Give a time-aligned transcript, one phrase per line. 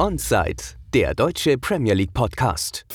[0.00, 0.62] Onside,
[0.94, 2.86] der deutsche Premier League Podcast.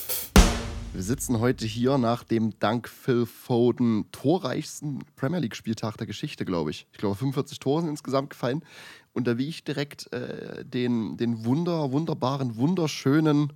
[0.93, 6.71] Wir sitzen heute hier nach dem dank Phil Foden torreichsten Premier League-Spieltag der Geschichte, glaube
[6.71, 6.87] ich.
[6.93, 8.63] Ich glaube, 45 Tore sind insgesamt gefallen.
[9.11, 13.51] Und da will ich direkt äh, den, den wunder, wunderbaren, wunderschönen,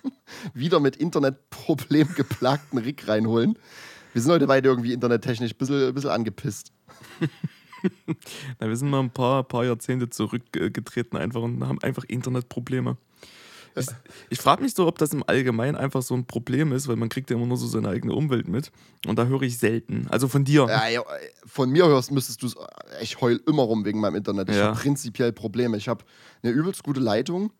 [0.54, 3.58] wieder mit Internetproblem geplagten Rick reinholen.
[4.14, 6.72] Wir sind heute beide irgendwie internettechnisch ein bisschen, ein bisschen angepisst.
[8.60, 12.96] Na, wir sind mal ein paar, paar Jahrzehnte zurückgetreten einfach und haben einfach Internetprobleme.
[13.76, 13.86] Ich,
[14.30, 17.08] ich frage mich so, ob das im Allgemeinen einfach so ein Problem ist, weil man
[17.08, 18.72] kriegt ja immer nur so seine eigene Umwelt mit.
[19.06, 20.06] Und da höre ich selten.
[20.10, 20.66] Also von dir.
[20.68, 21.02] Ja, ja,
[21.46, 22.56] von mir hörst, müsstest du es.
[23.00, 24.48] Ich heul immer rum wegen meinem Internet.
[24.50, 24.68] Ich ja.
[24.68, 25.76] habe prinzipiell Probleme.
[25.76, 26.04] Ich habe
[26.42, 27.52] eine übelst gute Leitung.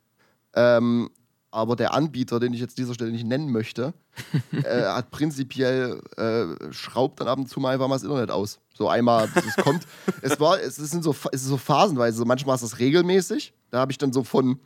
[0.54, 1.10] Ähm,
[1.50, 3.94] aber der Anbieter, den ich jetzt dieser Stelle nicht nennen möchte,
[4.52, 8.60] äh, hat prinzipiell äh, schraubt dann ab und zu mal einfach mal das Internet aus.
[8.74, 9.86] So einmal, es kommt.
[10.22, 12.24] es war, es sind so, es ist so phasenweise.
[12.24, 13.54] Manchmal ist das regelmäßig.
[13.70, 14.60] Da habe ich dann so von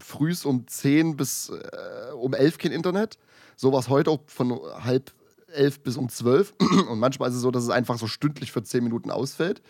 [0.00, 3.18] frühs um 10 bis äh, um 11 kein Internet.
[3.56, 5.12] So war es heute auch von halb
[5.48, 6.54] elf bis um 12.
[6.90, 9.62] Und manchmal ist es so, dass es einfach so stündlich für 10 Minuten ausfällt.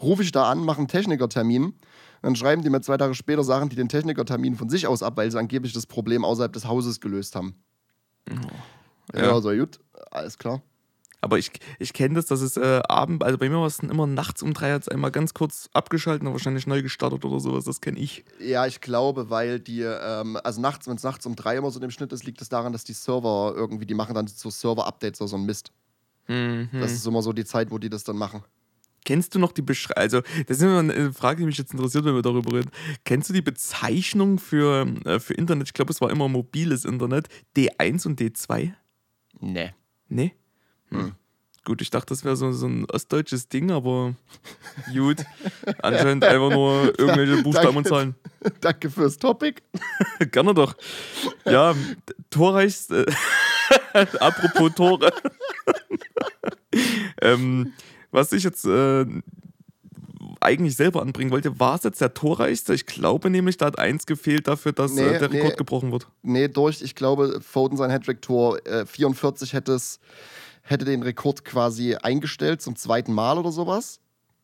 [0.00, 1.74] Rufe ich da an, mache einen Technikertermin.
[2.24, 5.18] Dann schreiben die mir zwei Tage später Sachen, die den Technikertermin von sich aus ab,
[5.18, 7.54] weil sie angeblich das Problem außerhalb des Hauses gelöst haben.
[8.30, 9.14] Oh.
[9.14, 9.78] Ja, ja, so gut,
[10.10, 10.62] alles klar.
[11.20, 14.06] Aber ich, ich kenne das, dass es äh, Abend, also bei mir war es immer
[14.06, 17.64] nachts um drei, hat es einmal ganz kurz abgeschaltet und wahrscheinlich neu gestartet oder sowas,
[17.64, 18.24] das kenne ich.
[18.40, 21.78] Ja, ich glaube, weil die, ähm, also nachts, wenn es nachts um drei immer so
[21.78, 25.20] im Schnitt ist, liegt es daran, dass die Server irgendwie, die machen dann so Server-Updates
[25.20, 25.72] oder so ein Mist.
[26.26, 26.70] Mhm.
[26.72, 28.42] Das ist immer so die Zeit, wo die das dann machen.
[29.04, 30.02] Kennst du noch die Beschreibung?
[30.02, 32.70] Also, das ist immer eine Frage, die mich jetzt interessiert, wenn wir darüber reden.
[33.04, 35.68] Kennst du die Bezeichnung für, äh, für Internet?
[35.68, 37.28] Ich glaube, es war immer mobiles Internet.
[37.56, 38.72] D1 und D2?
[39.40, 39.74] Nee.
[40.08, 40.34] Nee?
[40.88, 41.12] Hm.
[41.64, 44.14] Gut, ich dachte, das wäre so, so ein ostdeutsches Ding, aber
[44.94, 45.24] gut.
[45.80, 48.14] Anscheinend einfach nur irgendwelche Buchstaben und Zahlen.
[48.60, 49.62] Danke fürs Topic.
[50.30, 50.76] Gerne doch.
[51.46, 51.74] Ja,
[52.28, 52.90] torreichst.
[52.90, 53.06] Äh,
[54.20, 55.10] apropos Tore.
[57.22, 57.72] ähm,
[58.14, 59.04] was ich jetzt äh,
[60.40, 62.74] eigentlich selber anbringen wollte, war es jetzt der torreichste?
[62.74, 65.92] Ich glaube nämlich, da hat eins gefehlt dafür, dass nee, äh, der Rekord nee, gebrochen
[65.92, 66.06] wird.
[66.22, 70.00] Nee, durch, ich glaube, Foden sein Hattrick-Tor äh, 44 hätte es
[70.62, 74.00] hätte den Rekord quasi eingestellt zum zweiten Mal oder sowas.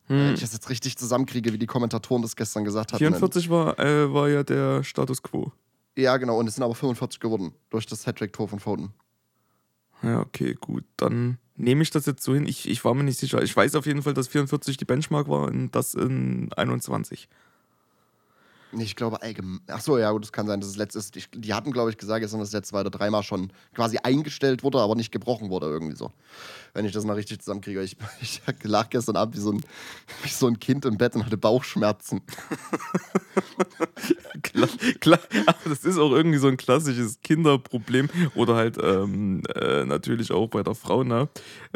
[0.07, 0.19] Hm.
[0.19, 2.99] Wenn ich das jetzt richtig zusammenkriege, wie die Kommentatoren das gestern gesagt haben.
[2.99, 5.53] 44 war, äh, war ja der Status quo.
[5.97, 8.93] Ja, genau, und es sind aber 45 geworden durch das Hattrick-Tor von Foden.
[10.03, 10.85] Ja, okay, gut.
[10.97, 12.47] Dann nehme ich das jetzt so hin.
[12.47, 13.43] Ich, ich war mir nicht sicher.
[13.43, 17.29] Ich weiß auf jeden Fall, dass 44 die Benchmark war und das in 21.
[18.73, 19.61] Ich glaube allgemein.
[19.67, 21.11] Ach so, ja, gut, es kann sein, dass es letztes.
[21.17, 24.63] Ich, die hatten, glaube ich, gesagt, dass es jetzt zwei oder dreimal schon quasi eingestellt
[24.63, 26.13] wurde, aber nicht gebrochen wurde, irgendwie so.
[26.73, 27.83] Wenn ich das mal richtig zusammenkriege.
[27.83, 29.61] Ich, ich lag gestern Abend wie so, ein,
[30.23, 32.21] wie so ein Kind im Bett und hatte Bauchschmerzen.
[34.43, 34.69] klar,
[35.01, 35.21] klar,
[35.65, 38.09] das ist auch irgendwie so ein klassisches Kinderproblem.
[38.37, 41.29] Oder halt ähm, äh, natürlich auch bei der Frau, ne?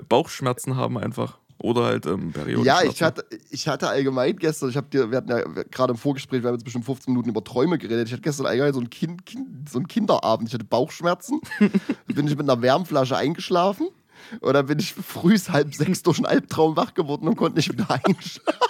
[0.08, 1.38] Bauchschmerzen haben einfach.
[1.58, 2.66] Oder halt ähm, Periode.
[2.66, 5.98] Ja, ich hatte, ich hatte allgemein gestern, ich habe dir, wir hatten ja gerade im
[5.98, 8.08] Vorgespräch, wir haben jetzt bestimmt 15 Minuten über Träume geredet.
[8.08, 10.48] Ich hatte gestern allgemein so einen, kind, kind, so einen Kinderabend.
[10.48, 11.40] Ich hatte Bauchschmerzen.
[12.06, 13.88] bin ich mit einer Wärmflasche eingeschlafen.
[14.40, 17.72] Und dann bin ich früh halb sechs durch einen Albtraum wach geworden und konnte nicht
[17.72, 18.60] wieder einschlafen.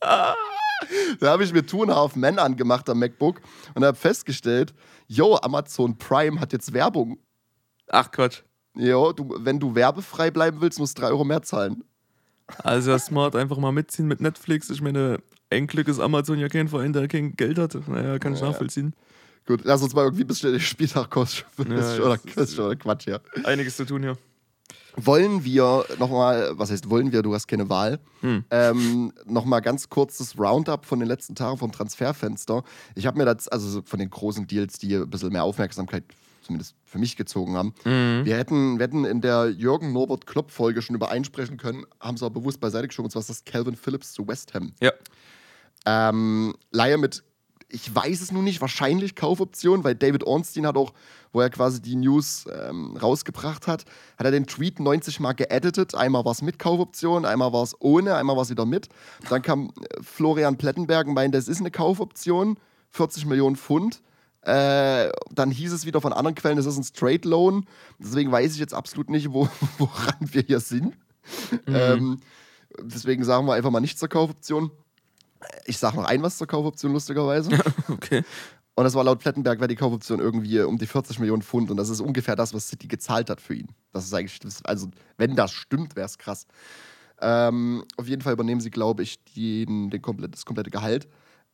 [0.00, 3.40] da habe ich mir Two and a Half Men angemacht am MacBook
[3.74, 4.74] und habe festgestellt,
[5.06, 7.18] yo, Amazon Prime hat jetzt Werbung.
[7.88, 8.42] Ach Quatsch.
[8.78, 11.82] Ja, du, wenn du werbefrei bleiben willst, musst du 3 Euro mehr zahlen.
[12.58, 14.70] Also ja, smart, einfach mal mitziehen mit Netflix.
[14.70, 15.18] Ich meine,
[15.50, 17.74] ein Glück ist Amazon ja kein Verein, der kein Geld hat.
[17.88, 18.94] Naja, kann ich ja, nachvollziehen.
[19.46, 21.46] Gut, lass uns mal irgendwie bis der Spieltag kostet.
[21.58, 23.18] Ja, oder, oder Quatsch, ja.
[23.44, 24.16] Einiges zu tun hier.
[24.96, 28.44] Wollen wir nochmal, was heißt wollen wir, du hast keine Wahl, hm.
[28.50, 32.64] ähm, nochmal ganz kurz das Roundup von den letzten Tagen vom Transferfenster.
[32.94, 36.04] Ich habe mir das, also von den großen Deals, die ein bisschen mehr Aufmerksamkeit
[36.48, 37.74] zumindest für mich gezogen haben.
[37.84, 38.24] Mhm.
[38.24, 42.24] Wir, hätten, wir hätten in der Jürgen Norbert Klopp-Folge schon über einsprechen können, haben sie
[42.24, 44.72] aber bewusst beiseite geschoben, und zwar ist das Calvin Phillips zu West Ham.
[44.80, 44.92] Ja.
[45.86, 47.22] Ähm, Leihe mit,
[47.68, 50.94] ich weiß es nun nicht, wahrscheinlich Kaufoption, weil David Ornstein hat auch,
[51.32, 53.84] wo er quasi die News ähm, rausgebracht hat,
[54.16, 55.94] hat er den Tweet 90 Mal geeditet.
[55.94, 58.88] Einmal war es mit Kaufoption, einmal war es ohne, einmal war es wieder mit.
[59.28, 62.58] Dann kam äh, Florian Plettenberg und meinte, das ist eine Kaufoption,
[62.90, 64.00] 40 Millionen Pfund.
[64.42, 67.66] Äh, dann hieß es wieder von anderen Quellen, es ist ein Straight Loan.
[67.98, 69.48] Deswegen weiß ich jetzt absolut nicht, wo,
[69.78, 70.96] woran wir hier sind.
[71.66, 71.74] Mhm.
[71.74, 72.20] Ähm,
[72.80, 74.70] deswegen sagen wir einfach mal nicht zur Kaufoption.
[75.66, 77.50] Ich sage noch ein was zur Kaufoption, lustigerweise.
[77.88, 78.24] okay.
[78.74, 81.70] Und das war laut Plettenberg, wäre die Kaufoption irgendwie um die 40 Millionen Pfund.
[81.70, 83.68] Und das ist ungefähr das, was City gezahlt hat für ihn.
[83.92, 86.46] Das ist eigentlich, also wenn das stimmt, wäre es krass.
[87.20, 91.08] Ähm, auf jeden Fall übernehmen sie, glaube ich, den, den komplett, das komplette Gehalt.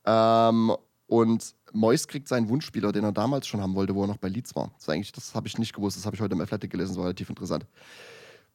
[0.04, 0.76] Ähm,
[1.06, 4.29] Und Mois kriegt seinen Wunschspieler, den er damals schon haben wollte, wo er noch bei
[4.29, 4.71] Leeds war.
[4.79, 6.99] Das, eigentlich, das habe ich nicht gewusst, das habe ich heute im Athletic gelesen, das
[6.99, 7.67] war relativ interessant.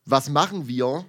[0.06, 1.06] Was machen wir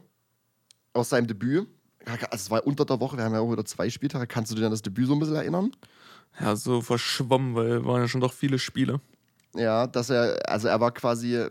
[0.93, 1.69] aus seinem Debüt?
[2.05, 4.27] Also es war unter der Woche, wir haben ja auch wieder zwei Spieltage.
[4.27, 5.71] Kannst du dir an das Debüt so ein bisschen erinnern?
[6.41, 9.01] Ja, so verschwommen, weil waren ja schon doch viele Spiele.
[9.55, 11.47] Ja, dass er, also er war quasi,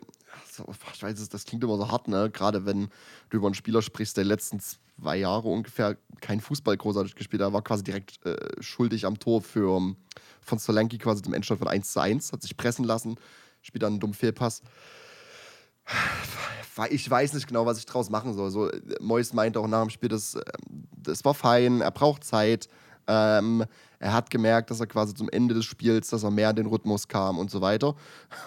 [0.94, 2.30] ich weiß, das klingt immer so hart, ne?
[2.30, 2.90] Gerade wenn
[3.30, 7.50] du über einen Spieler sprichst, der letzten zwei Jahre ungefähr kein Fußball großartig gespielt hat.
[7.50, 9.96] Er war quasi direkt äh, schuldig am Tor für
[10.42, 13.16] von Solanki quasi dem Endstand von 1 zu 1, hat sich pressen lassen,
[13.62, 14.62] spielt dann einen dummen Fehlpass.
[16.90, 18.52] Ich weiß nicht genau, was ich draus machen soll.
[18.52, 18.70] So,
[19.02, 20.38] Mois meinte auch nach dem Spiel, das,
[20.96, 22.70] das war fein, er braucht Zeit.
[23.10, 23.66] Ähm,
[23.98, 26.68] er hat gemerkt, dass er quasi zum Ende des Spiels, dass er mehr in den
[26.68, 27.96] Rhythmus kam und so weiter.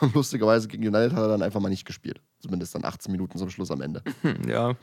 [0.00, 2.22] Und lustigerweise gegen United hat er dann einfach mal nicht gespielt.
[2.38, 4.02] Zumindest dann 18 Minuten zum Schluss am Ende.
[4.48, 4.74] Ja,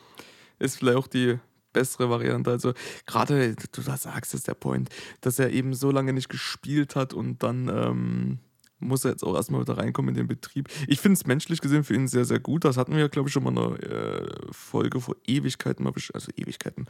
[0.59, 1.39] ist vielleicht auch die
[1.71, 2.51] bessere Variante.
[2.51, 2.73] Also
[3.05, 4.89] gerade, du sagst es der Point,
[5.21, 8.39] dass er eben so lange nicht gespielt hat und dann ähm,
[8.79, 10.69] muss er jetzt auch erstmal wieder reinkommen in den Betrieb.
[10.87, 12.65] Ich finde es menschlich gesehen für ihn sehr, sehr gut.
[12.65, 16.31] Das hatten wir, glaube ich, schon mal in einer äh, Folge vor Ewigkeiten, mal also
[16.35, 16.85] Ewigkeiten,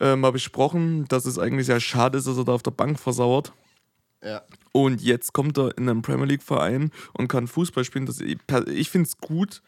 [0.00, 2.98] äh, mal besprochen, dass es eigentlich sehr schade ist, dass er da auf der Bank
[2.98, 3.52] versauert.
[4.22, 4.42] Ja.
[4.72, 8.06] Und jetzt kommt er in einen Premier League-Verein und kann Fußball spielen.
[8.06, 9.62] Das, ich finde es gut,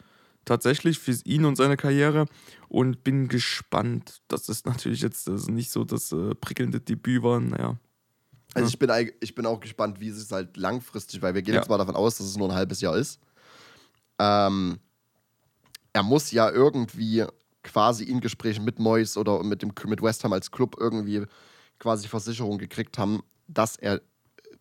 [0.45, 2.27] tatsächlich für ihn und seine Karriere
[2.69, 4.21] und bin gespannt.
[4.29, 7.41] Das ist natürlich jetzt das nicht so das äh, prickelnde Debüt war.
[7.41, 7.77] Naja.
[8.63, 11.55] Also ich bin, ich bin auch gespannt, wie es ist halt langfristig, weil wir gehen
[11.55, 11.61] ja.
[11.61, 13.21] jetzt mal davon aus, dass es nur ein halbes Jahr ist.
[14.19, 14.79] Ähm,
[15.93, 17.25] er muss ja irgendwie
[17.63, 21.25] quasi in Gesprächen mit Moyes oder mit, dem, mit West Ham als Club irgendwie
[21.79, 24.01] quasi Versicherung gekriegt haben, dass er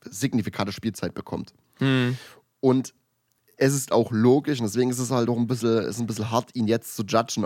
[0.03, 1.53] signifikante Spielzeit bekommt.
[1.75, 2.17] Hm.
[2.59, 2.93] Und
[3.57, 6.29] es ist auch logisch und deswegen ist es halt auch ein bisschen, ist ein bisschen
[6.29, 7.43] hart, ihn jetzt zu judgen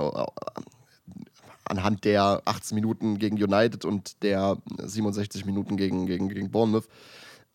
[1.72, 6.88] anhand der 18 Minuten gegen United und der 67 Minuten gegen, gegen, gegen Bournemouth.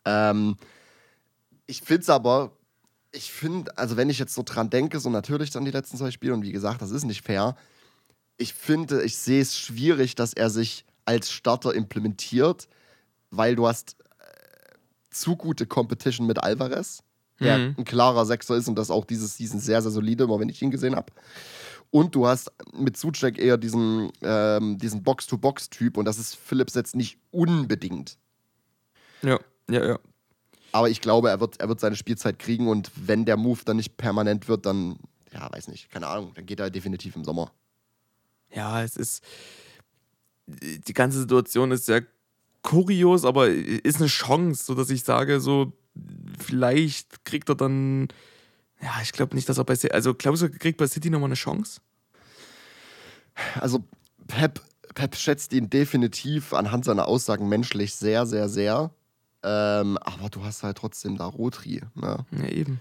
[0.05, 0.57] Ähm,
[1.67, 2.53] ich finde es aber,
[3.13, 6.11] ich finde, also wenn ich jetzt so dran denke, so natürlich dann die letzten zwei
[6.11, 7.57] Spiele und wie gesagt, das ist nicht fair.
[8.39, 12.69] Ich finde, ich sehe es schwierig, dass er sich als Starter implementiert,
[13.31, 14.75] weil du hast äh,
[15.11, 17.03] zu gute Competition mit Alvarez
[17.41, 17.75] der mhm.
[17.79, 20.63] ein klarer Sechser ist und das auch dieses Season sehr, sehr solide, immer wenn ich
[20.63, 21.13] ihn gesehen habe.
[21.97, 26.95] Und du hast mit Suchek eher diesen, ähm, diesen Box-to-Box-Typ und das ist Phillips jetzt
[26.95, 28.19] nicht unbedingt.
[29.23, 29.41] Ja,
[29.71, 29.99] ja, ja.
[30.73, 33.79] Aber ich glaube, er wird, er wird seine Spielzeit kriegen und wenn der Move dann
[33.79, 34.99] nicht permanent wird, dann,
[35.33, 37.51] ja, weiß nicht, keine Ahnung, dann geht er definitiv im Sommer.
[38.51, 39.25] Ja, es ist.
[40.47, 42.05] Die ganze Situation ist sehr
[42.61, 45.73] kurios, aber ist eine Chance, sodass ich sage, so,
[46.39, 48.09] vielleicht kriegt er dann.
[48.83, 49.95] Ja, ich glaube nicht, dass er bei City.
[49.95, 51.81] Also, glaubst du, kriegt bei City nochmal eine Chance?
[53.61, 53.85] Also,
[54.27, 54.61] Pep,
[54.95, 58.91] Pep schätzt ihn definitiv anhand seiner Aussagen menschlich sehr, sehr, sehr.
[59.43, 61.83] Ähm, aber du hast halt trotzdem da Rotri.
[61.95, 62.25] Ne?
[62.33, 62.81] Ja, eben.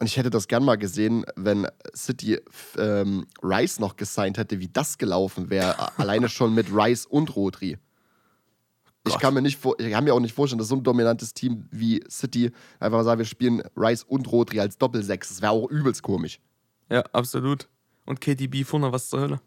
[0.00, 2.40] Und ich hätte das gern mal gesehen, wenn City
[2.78, 5.76] ähm, Rice noch gesigned hätte, wie das gelaufen wäre.
[5.98, 7.76] alleine schon mit Rice und Rotri.
[9.06, 11.32] Ich kann, mir nicht vor, ich kann mir auch nicht vorstellen, dass so ein dominantes
[11.32, 15.28] Team wie City einfach mal sagen, wir spielen Rice und Rodri als Doppelsechs.
[15.28, 16.38] Das wäre auch übelst komisch.
[16.90, 17.68] Ja, absolut.
[18.04, 19.40] Und KDB vorne, was zur Hölle?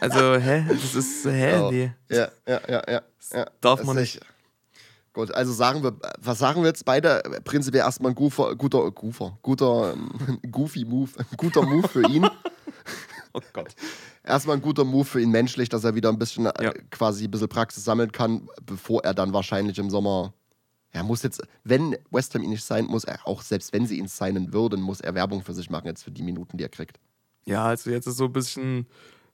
[0.00, 0.64] Also, hä?
[0.68, 1.58] Das ist, hä?
[1.58, 1.70] Oh.
[1.70, 1.92] Nee.
[2.08, 3.02] Ja, ja, ja, ja.
[3.32, 3.46] ja.
[3.60, 4.20] Darf man nicht.
[5.12, 7.22] Gut, also sagen wir, was sagen wir jetzt beide?
[7.44, 9.94] Prinzipiell erstmal ein guter, guter, guter, guter,
[10.50, 12.24] goofy Move, guter Move für ihn.
[13.34, 13.74] oh Gott
[14.24, 16.72] erstmal ein guter Move für ihn menschlich, dass er wieder ein bisschen äh, ja.
[16.90, 20.32] quasi ein bisschen Praxis sammeln kann, bevor er dann wahrscheinlich im Sommer.
[20.90, 23.98] Er muss jetzt, wenn West Ham ihn nicht sein, muss er, auch selbst wenn sie
[23.98, 26.68] ihn signen würden, muss er Werbung für sich machen, jetzt für die Minuten, die er
[26.68, 26.98] kriegt.
[27.44, 28.86] Ja, also jetzt ist so ein bisschen,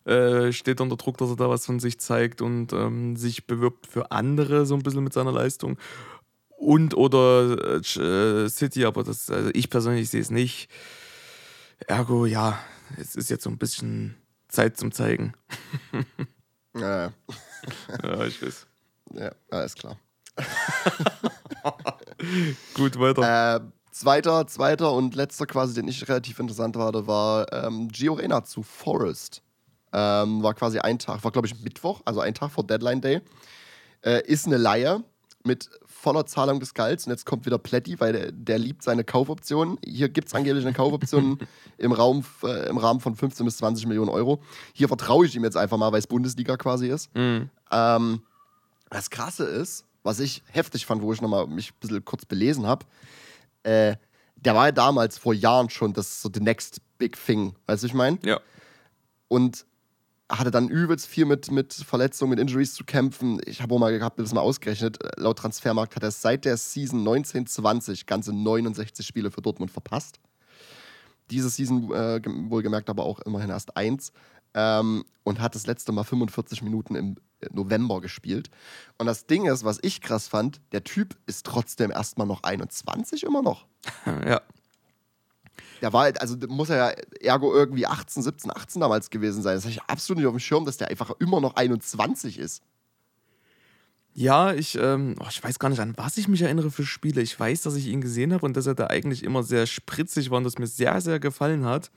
[0.04, 3.86] äh, steht unter Druck, dass er da was von sich zeigt und ähm, sich bewirbt
[3.86, 5.78] für andere so ein bisschen mit seiner Leistung.
[6.56, 10.68] Und oder äh, City, aber das, also ich persönlich sehe es nicht.
[11.86, 12.58] Ergo, ja,
[12.96, 14.16] es ist jetzt so ein bisschen
[14.48, 15.34] Zeit zum Zeigen.
[16.74, 17.12] ja,
[18.02, 18.24] ja.
[18.24, 18.66] ich weiß.
[19.14, 19.98] Ja, alles klar.
[22.74, 23.56] Gut, weiter.
[23.56, 23.60] Äh,
[23.98, 28.62] zweiter, zweiter und letzter quasi, den ich relativ interessant war, war ähm, Gio Reyna zu
[28.62, 29.42] Forest.
[29.92, 33.20] Ähm, war quasi ein Tag, war glaube ich Mittwoch, also ein Tag vor Deadline Day.
[34.02, 35.02] Äh, ist eine Leihe
[35.44, 37.06] mit voller Zahlung des Gehalts.
[37.06, 39.78] Und jetzt kommt wieder Plätti, weil der, der liebt seine Kaufoptionen.
[39.84, 41.38] Hier gibt es angeblich eine Kaufoption
[41.78, 44.40] im, Raum, äh, im Rahmen von 15 bis 20 Millionen Euro.
[44.74, 47.12] Hier vertraue ich ihm jetzt einfach mal, weil es Bundesliga quasi ist.
[47.16, 47.50] Mhm.
[47.72, 48.22] Ähm,
[48.90, 52.66] das Krasse ist, was ich heftig fand, wo ich nochmal mich ein bisschen kurz belesen
[52.66, 52.86] habe,
[53.62, 53.96] äh,
[54.36, 57.86] der war ja damals vor Jahren schon das so the next big thing, weißt du,
[57.86, 58.18] ich meine?
[58.22, 58.40] Ja.
[59.28, 59.66] Und
[60.30, 63.40] hatte dann übelst viel mit, mit Verletzungen, mit Injuries zu kämpfen.
[63.46, 64.98] Ich habe auch mal gehabt, das mal ausgerechnet.
[65.16, 70.20] Laut Transfermarkt hat er seit der Season 1920 ganze 69 Spiele für Dortmund verpasst.
[71.30, 74.12] Diese Season äh, wohlgemerkt aber auch immerhin erst eins.
[74.54, 77.16] Ähm, und hat das letzte Mal 45 Minuten im
[77.52, 78.50] November gespielt.
[78.98, 83.24] Und das Ding ist, was ich krass fand, der Typ ist trotzdem erstmal noch 21
[83.24, 83.66] immer noch.
[84.26, 84.40] Ja.
[85.80, 86.88] Der war halt, also muss er ja
[87.20, 89.54] ergo irgendwie 18, 17, 18 damals gewesen sein.
[89.54, 92.62] Das habe ich absolut nicht auf dem Schirm, dass der einfach immer noch 21 ist.
[94.12, 97.20] Ja, ich, ähm, oh, ich weiß gar nicht, an was ich mich erinnere für Spiele.
[97.20, 100.30] Ich weiß, dass ich ihn gesehen habe und dass er da eigentlich immer sehr spritzig
[100.30, 101.92] war und das mir sehr, sehr gefallen hat.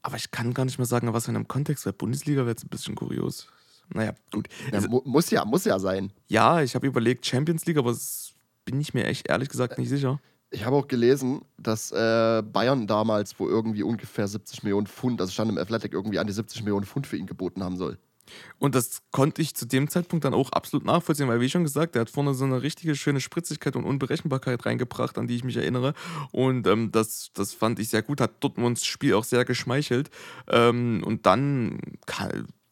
[0.00, 1.92] Aber ich kann gar nicht mehr sagen, was in einem Kontext wäre.
[1.92, 3.48] Bundesliga wäre jetzt ein bisschen kurios.
[3.92, 4.48] Naja, gut.
[4.72, 6.12] Ja, mu muss ja, muss ja sein.
[6.28, 8.32] Ja, ich habe überlegt Champions League, aber das
[8.64, 10.20] bin ich mir echt ehrlich gesagt nicht sicher.
[10.50, 15.32] Ich habe auch gelesen, dass äh, Bayern damals, wo irgendwie ungefähr 70 Millionen Pfund, also
[15.32, 17.98] stand im Athletic irgendwie an die 70 Millionen Pfund für ihn geboten haben soll.
[18.58, 21.96] Und das konnte ich zu dem Zeitpunkt dann auch absolut nachvollziehen, weil, wie schon gesagt,
[21.96, 25.56] er hat vorne so eine richtige schöne Spritzigkeit und Unberechenbarkeit reingebracht, an die ich mich
[25.56, 25.94] erinnere.
[26.32, 30.10] Und ähm, das, das fand ich sehr gut, hat Dortmunds Spiel auch sehr geschmeichelt.
[30.48, 31.78] Ähm, und dann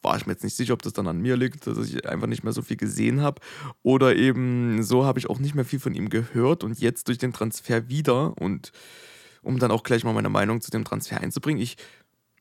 [0.04, 2.26] war ich mir jetzt nicht sicher, ob das dann an mir liegt, dass ich einfach
[2.26, 3.40] nicht mehr so viel gesehen habe.
[3.82, 7.18] Oder eben so habe ich auch nicht mehr viel von ihm gehört und jetzt durch
[7.18, 8.36] den Transfer wieder.
[8.38, 8.72] Und
[9.42, 11.76] um dann auch gleich mal meine Meinung zu dem Transfer einzubringen, ich.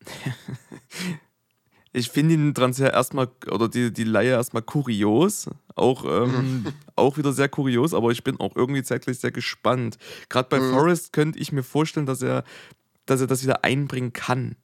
[1.93, 5.50] ich finde den Transfer erstmal oder die, die Laie erstmal kurios.
[5.75, 6.65] Auch, ähm,
[6.96, 9.98] auch wieder sehr kurios, aber ich bin auch irgendwie zeitlich sehr gespannt.
[10.27, 10.72] Gerade bei mhm.
[10.72, 12.43] Forrest könnte ich mir vorstellen, dass er,
[13.05, 14.55] dass er das wieder einbringen kann.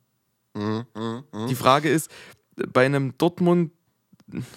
[0.53, 1.48] Mhm, mh, mh.
[1.48, 2.10] Die Frage ist,
[2.72, 3.72] bei einem Dortmund,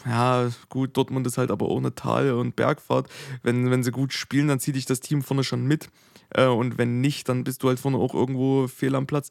[0.06, 3.08] ja, gut, Dortmund ist halt aber ohne Tal- und Bergfahrt.
[3.42, 5.88] Wenn, wenn sie gut spielen, dann zieht dich das Team vorne schon mit.
[6.30, 9.30] Äh, und wenn nicht, dann bist du halt vorne auch irgendwo fehl am Platz.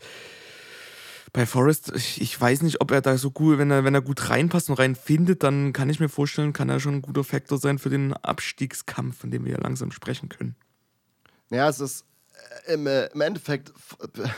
[1.33, 4.01] Bei Forrest, ich, ich weiß nicht, ob er da so gut, wenn er, wenn er
[4.01, 7.57] gut reinpasst und reinfindet, dann kann ich mir vorstellen, kann er schon ein guter Faktor
[7.57, 10.55] sein für den Abstiegskampf, von dem wir ja langsam sprechen können.
[11.49, 12.05] Ja, es ist
[12.67, 13.71] im, äh, im Endeffekt,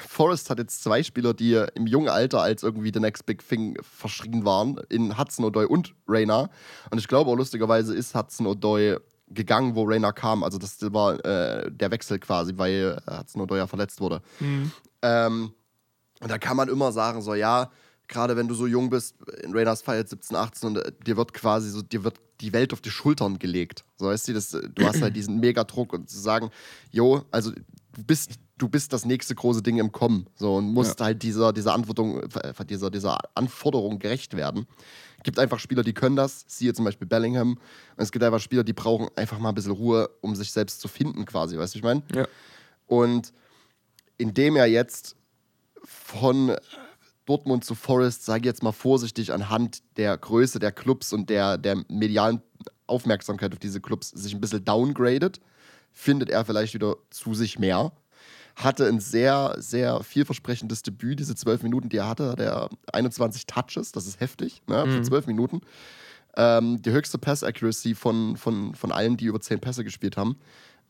[0.07, 3.77] Forrest hat jetzt zwei Spieler, die im jungen Alter als irgendwie the next big thing
[3.81, 6.50] verschrien waren, in Hudson O'Doy und Rainer.
[6.91, 10.43] Und ich glaube auch lustigerweise ist Hudson O'Doy gegangen, wo Rainer kam.
[10.43, 14.22] Also das war äh, der Wechsel quasi, weil äh, Hudson O'Doy ja verletzt wurde.
[14.39, 14.72] Mhm.
[15.01, 15.53] Ähm,
[16.19, 17.69] und da kann man immer sagen, so ja,
[18.07, 21.17] gerade wenn du so jung bist, in Rainers Fall jetzt 17, 18 und äh, dir
[21.17, 23.83] wird quasi so, dir wird die Welt auf die Schultern gelegt.
[23.98, 26.50] So weißt du, das, du hast halt diesen Megadruck und zu sagen,
[26.91, 27.51] jo, also
[27.95, 30.27] du bist, du bist das nächste große Ding im Kommen.
[30.35, 31.07] So und musst ja.
[31.07, 34.67] halt dieser, dieser, Antwortung, äh, dieser, dieser Anforderung gerecht werden.
[35.17, 37.53] Es gibt einfach Spieler, die können das, siehe zum Beispiel Bellingham.
[37.53, 37.59] Und
[38.03, 40.88] es gibt einfach Spieler, die brauchen einfach mal ein bisschen Ruhe, um sich selbst zu
[40.88, 42.03] finden, quasi, weißt du, ich meine?
[42.13, 42.27] Ja.
[42.88, 43.33] Und
[44.17, 45.15] indem er jetzt
[45.83, 46.55] von
[47.25, 51.57] Dortmund zu Forest, sage ich jetzt mal vorsichtig, anhand der Größe der Clubs und der,
[51.57, 52.41] der medialen
[52.85, 55.39] Aufmerksamkeit auf diese Clubs sich ein bisschen downgradet,
[55.93, 57.91] findet er vielleicht wieder zu sich mehr.
[58.55, 63.47] Hatte ein sehr, sehr vielversprechendes Debüt, diese zwölf Minuten, die er hatte, hat er 21
[63.47, 65.03] Touches, das ist heftig, ne, für mhm.
[65.03, 65.62] zwölf Minuten.
[66.35, 70.38] Ähm, die höchste Pass-Accuracy von, von, von allen, die über zehn Pässe gespielt haben.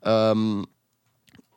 [0.02, 0.66] Ähm,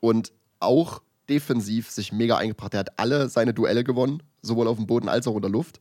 [0.01, 2.75] und auch defensiv sich mega eingebracht.
[2.75, 5.81] Er hat alle seine Duelle gewonnen, sowohl auf dem Boden als auch in der Luft.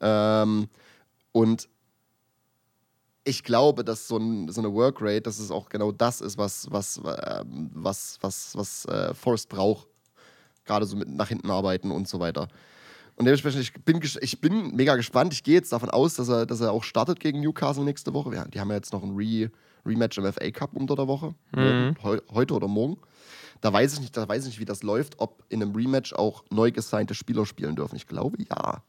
[0.00, 0.68] Ähm,
[1.32, 1.68] und
[3.26, 6.70] ich glaube, dass so, ein, so eine Workrate, dass es auch genau das ist, was,
[6.70, 9.88] was, äh, was, was, was äh, Forrest braucht.
[10.64, 12.48] Gerade so mit nach hinten arbeiten und so weiter.
[13.16, 15.32] Und dementsprechend, ich bin, ich bin mega gespannt.
[15.32, 18.34] Ich gehe jetzt davon aus, dass er, dass er auch startet gegen Newcastle nächste Woche.
[18.34, 19.50] Ja, die haben ja jetzt noch ein Re
[19.84, 21.34] Rematch im FA Cup unter der Woche.
[21.54, 21.96] Mhm.
[22.02, 22.98] Heu heute oder morgen.
[23.60, 26.12] Da weiß ich nicht, da weiß ich nicht, wie das läuft, ob in einem Rematch
[26.12, 27.96] auch neu gesignte Spieler spielen dürfen.
[27.96, 28.82] Ich glaube ja.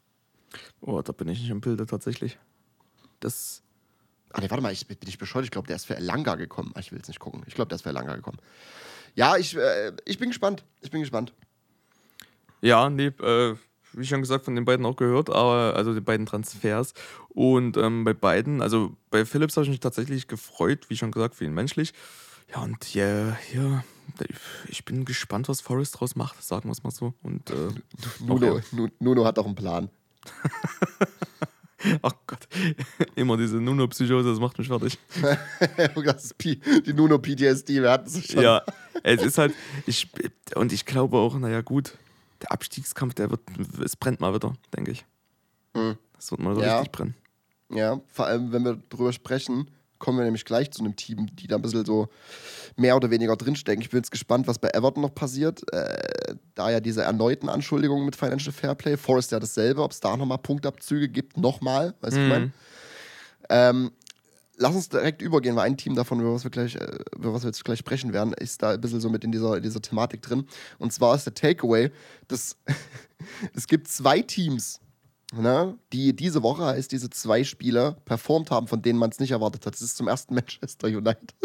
[0.82, 2.38] Oh, da bin ich nicht im Bilde tatsächlich.
[3.20, 3.64] Das
[4.34, 5.46] Ah, nee, warte mal, ich bin ich bescheuert.
[5.46, 6.72] Ich glaube, der ist für Elanga gekommen.
[6.76, 7.44] Ah, ich will jetzt nicht gucken.
[7.48, 8.40] Ich glaube, der ist für Elanga gekommen.
[9.16, 10.64] Ja, ich, äh, ich bin gespannt.
[10.82, 11.34] Ich bin gespannt.
[12.62, 13.56] Ja, nee, äh,
[13.94, 16.94] wie schon gesagt, von den beiden auch gehört, aber also die beiden Transfers.
[17.30, 21.36] Und ähm, bei beiden, also bei Philips habe ich mich tatsächlich gefreut, wie schon gesagt,
[21.36, 21.94] für ihn menschlich.
[22.54, 23.84] Ja, und ja, ja,
[24.68, 27.14] ich bin gespannt, was Forrest draus macht, sagen wir es mal so.
[27.24, 27.70] Und, äh,
[28.20, 28.62] Nuno,
[29.00, 29.90] Nuno hat auch einen Plan.
[32.02, 32.48] Ach Gott,
[33.16, 34.98] immer diese Nuno-Psychose, das macht mich fertig.
[36.06, 38.44] das ist P die Nuno-PTSD, wir hatten es schon.
[38.44, 38.62] Ja,
[39.04, 39.54] es ist halt,
[39.86, 40.08] ich,
[40.56, 41.94] und ich glaube auch, naja, gut,
[42.42, 43.42] der Abstiegskampf, der wird,
[43.84, 45.06] es brennt mal wieder, denke ich.
[45.74, 45.98] Mhm.
[46.18, 46.80] Es wird mal so ja.
[46.80, 47.16] richtig brennen.
[47.70, 51.48] Ja, vor allem, wenn wir drüber sprechen, kommen wir nämlich gleich zu einem Team, die
[51.48, 52.10] da ein bisschen so
[52.76, 53.82] mehr oder weniger drinstecken.
[53.82, 55.62] Ich bin jetzt gespannt, was bei Everton noch passiert.
[55.74, 58.98] Äh, da ja diese erneuten Anschuldigungen mit Financial Fairplay.
[58.98, 62.26] Forest ja dasselbe, ob es da nochmal Punktabzüge gibt, nochmal, weißt du, mhm.
[62.26, 62.52] ich meine?
[63.50, 63.92] Ähm,
[64.58, 67.44] lass uns direkt übergehen, weil ein Team davon, über was wir gleich, äh, über was
[67.44, 69.82] wir jetzt gleich sprechen werden, ist da ein bisschen so mit in dieser, in dieser
[69.82, 70.46] Thematik drin.
[70.80, 71.92] Und zwar ist der Takeaway,
[72.28, 72.58] dass
[73.54, 74.80] es gibt zwei Teams,
[75.34, 79.32] ne, die diese Woche heißt, diese zwei Spieler performt haben, von denen man es nicht
[79.32, 79.74] erwartet hat.
[79.74, 81.36] Das ist zum ersten Manchester United.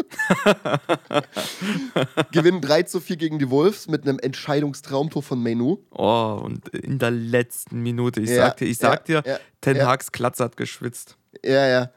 [2.31, 5.79] Gewinnen 3 zu 4 gegen die Wolves mit einem Entscheidungstraumtor von Menu.
[5.91, 9.39] Oh, und in der letzten Minute, ich ja, sag dir, ich sag ja, dir, ja,
[9.61, 11.17] Ten Hags Klatz hat geschwitzt.
[11.43, 11.91] Ja, ja.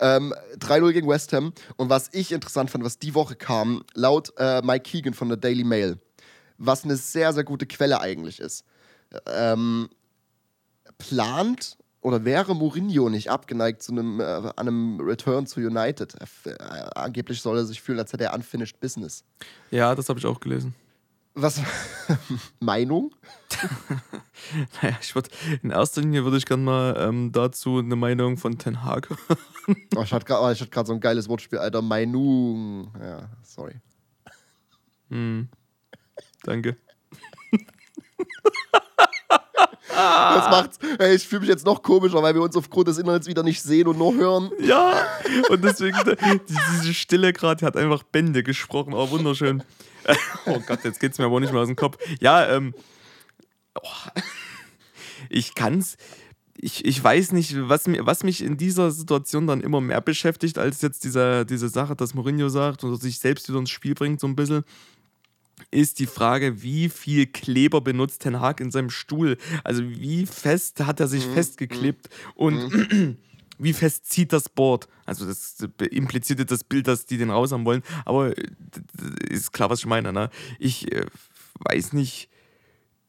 [0.00, 1.52] Ähm, 3-0 gegen West Ham.
[1.76, 5.36] Und was ich interessant fand, was die Woche kam, laut äh, Mike Keegan von der
[5.36, 5.98] Daily Mail,
[6.56, 8.64] was eine sehr, sehr gute Quelle eigentlich ist,
[9.26, 9.88] ähm,
[10.98, 16.14] plant oder wäre Mourinho nicht abgeneigt zu einem, äh, einem Return zu United?
[16.44, 16.54] Äh,
[16.94, 19.24] angeblich soll er sich fühlen, als hätte er unfinished business.
[19.70, 20.74] Ja, das habe ich auch gelesen.
[21.34, 21.60] Was?
[22.60, 23.14] Meinung?
[24.82, 25.30] naja, ich würde
[25.62, 29.08] in erster Linie würde ich gerne mal ähm, dazu eine Meinung von Ten Hag.
[29.96, 31.82] oh, ich hatte gerade oh, so ein geiles Wortspiel, Alter.
[31.82, 32.92] Meinung.
[33.00, 33.74] Ja, sorry.
[35.10, 35.48] Hm.
[36.42, 36.76] Danke.
[39.98, 40.78] Das macht's.
[40.98, 43.62] Ey, ich fühle mich jetzt noch komischer, weil wir uns aufgrund des Inhalts wieder nicht
[43.62, 44.50] sehen und nur hören.
[44.60, 45.06] Ja,
[45.48, 45.96] und deswegen,
[46.48, 48.94] diese Stille gerade hat einfach Bände gesprochen.
[48.94, 49.62] Oh, wunderschön.
[50.46, 51.98] oh Gott, jetzt geht's mir aber nicht mehr aus dem Kopf.
[52.20, 52.74] Ja, ähm.
[53.74, 54.20] Oh,
[55.28, 55.96] ich kann's.
[56.60, 60.58] Ich, ich weiß nicht, was, mir, was mich in dieser Situation dann immer mehr beschäftigt,
[60.58, 64.18] als jetzt dieser, diese Sache, dass Mourinho sagt und sich selbst wieder ins Spiel bringt,
[64.18, 64.64] so ein bisschen
[65.70, 69.36] ist die Frage, wie viel Kleber benutzt Ten Hag in seinem Stuhl?
[69.64, 71.34] Also wie fest hat er sich mhm.
[71.34, 73.16] festgeklebt und mhm.
[73.58, 74.88] wie fest zieht das Board?
[75.04, 75.56] Also das
[75.90, 78.42] impliziert das Bild, dass die den raus haben wollen, aber äh,
[79.28, 80.12] ist klar, was ich meine.
[80.12, 80.30] Ne?
[80.58, 81.06] Ich äh,
[81.60, 82.28] weiß nicht,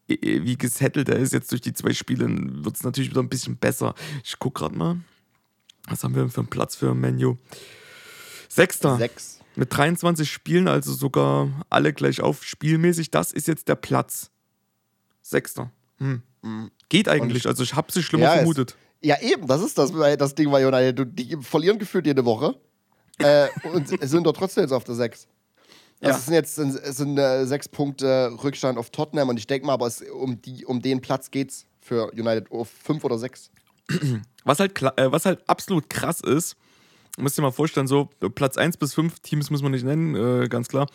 [0.08, 3.58] wie gesettelt er ist jetzt durch die zwei Spiele, wird es natürlich wieder ein bisschen
[3.58, 3.94] besser.
[4.24, 4.98] Ich gucke gerade mal,
[5.88, 7.38] was haben wir für einen Platz für ein Menu?
[8.48, 8.98] Sechster.
[8.98, 9.38] Sechs.
[9.56, 13.12] Mit 23 Spielen, also sogar alle gleich auf spielmäßig.
[13.12, 14.29] Das ist jetzt der Platz.
[15.22, 15.72] Sechster.
[15.98, 16.22] Hm.
[16.42, 16.72] Mhm.
[16.88, 17.44] Geht eigentlich.
[17.44, 18.75] Ich, also ich habe sie schlimmer ja, vermutet.
[19.01, 21.07] Ja, eben, das ist das, das Ding bei United.
[21.18, 22.55] Die verlieren gefühlt jede Woche
[23.20, 25.27] äh, und sind doch trotzdem jetzt auf der 6.
[26.01, 26.18] Also ja.
[26.18, 29.74] es sind jetzt es sind, äh, sechs Punkte Rückstand auf Tottenham und ich denke mal,
[29.74, 33.51] aber es, um, die, um den Platz geht's für United auf fünf oder sechs.
[34.46, 36.55] Was halt, äh, was halt absolut krass ist,
[37.20, 40.48] musst dir mal vorstellen, so Platz 1 bis 5 Teams muss man nicht nennen, äh,
[40.48, 40.88] ganz klar.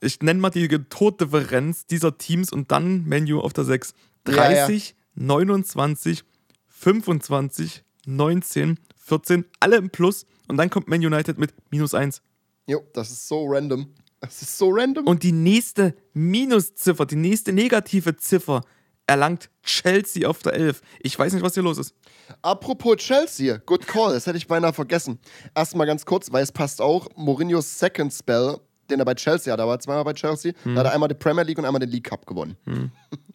[0.00, 3.94] Ich nenne mal die Tordifferenz dieser Teams und dann Menu auf der 6.
[4.24, 5.26] 30, ja, ja.
[5.26, 6.24] 29,
[6.68, 12.22] 25, 19, 14, alle im Plus und dann kommt Man United mit minus 1.
[12.66, 13.94] Jo, das ist so random.
[14.20, 15.06] Das ist so random.
[15.06, 18.62] Und die nächste Minusziffer, die nächste negative Ziffer
[19.10, 20.80] erlangt Chelsea auf der 11.
[21.00, 21.94] Ich weiß nicht, was hier los ist.
[22.42, 25.18] Apropos Chelsea, good call, das hätte ich beinahe vergessen.
[25.52, 29.58] Erstmal ganz kurz, weil es passt auch, Mourinhos Second Spell, den er bei Chelsea hat,
[29.58, 30.76] er war zweimal bei Chelsea, hm.
[30.76, 32.56] da hat er einmal die Premier League und einmal den League Cup gewonnen.
[32.66, 32.92] Hm.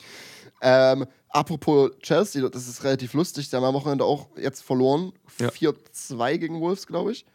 [0.61, 5.49] ähm, apropos Chelsea, das ist relativ lustig, die haben am Wochenende auch jetzt verloren, ja.
[5.49, 7.25] 4-2 gegen Wolves, glaube ich.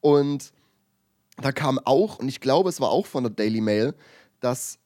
[0.00, 0.52] Und
[1.36, 3.94] da kam auch, und ich glaube, es war auch von der Daily Mail,
[4.40, 4.78] dass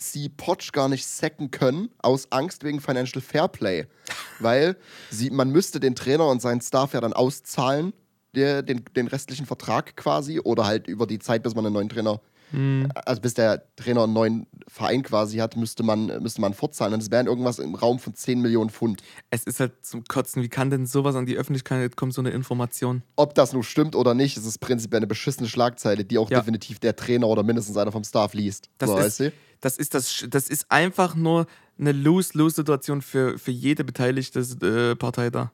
[0.00, 3.86] sie Potsch gar nicht sacken können, aus Angst wegen Financial Fairplay.
[4.38, 4.76] Weil
[5.10, 7.92] sie, man müsste den Trainer und seinen Staff ja dann auszahlen,
[8.34, 11.88] der, den, den restlichen Vertrag quasi, oder halt über die Zeit, bis man einen neuen
[11.88, 12.20] Trainer
[12.52, 12.88] Mhm.
[13.04, 16.94] Also bis der Trainer einen neuen Verein quasi hat, müsste man, müsste man fortzahlen.
[16.94, 19.02] Und es wären irgendwas im Raum von 10 Millionen Pfund.
[19.30, 20.42] Es ist halt zum Kotzen.
[20.42, 23.02] Wie kann denn sowas an die Öffentlichkeit kommen, so eine Information?
[23.16, 26.38] Ob das nun stimmt oder nicht, ist es prinzipiell eine beschissene Schlagzeile, die auch ja.
[26.38, 28.70] definitiv der Trainer oder mindestens einer vom Staff liest.
[28.78, 31.46] Das, so, ist, das, ist, das, das ist einfach nur
[31.78, 35.52] eine Lose-Lose-Situation für, für jede beteiligte äh, Partei da.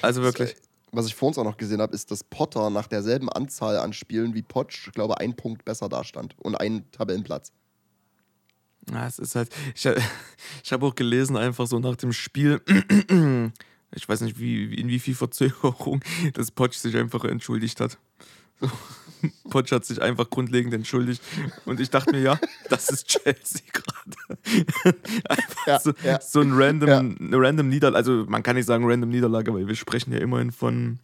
[0.00, 0.54] Also wirklich.
[0.54, 3.78] Das, was ich vor uns auch noch gesehen habe, ist, dass Potter nach derselben Anzahl
[3.78, 7.52] an Spielen wie Potsch, ich glaube, ein Punkt besser dastand und einen Tabellenplatz.
[8.90, 9.48] Ja, es ist halt.
[9.74, 9.86] Ich,
[10.64, 12.60] ich habe auch gelesen, einfach so nach dem Spiel.
[13.94, 16.02] Ich weiß nicht, wie, in wie viel Verzögerung,
[16.32, 17.98] dass Potsch sich einfach entschuldigt hat.
[18.58, 18.70] So.
[19.50, 21.22] Potsch hat sich einfach grundlegend entschuldigt.
[21.64, 24.38] Und ich dachte mir, ja, das ist Chelsea gerade.
[25.28, 26.20] einfach ja, so, ja.
[26.20, 27.96] so, ein random, eine random Niederlage.
[27.96, 30.98] Also man kann nicht sagen random Niederlage, weil wir sprechen ja immerhin von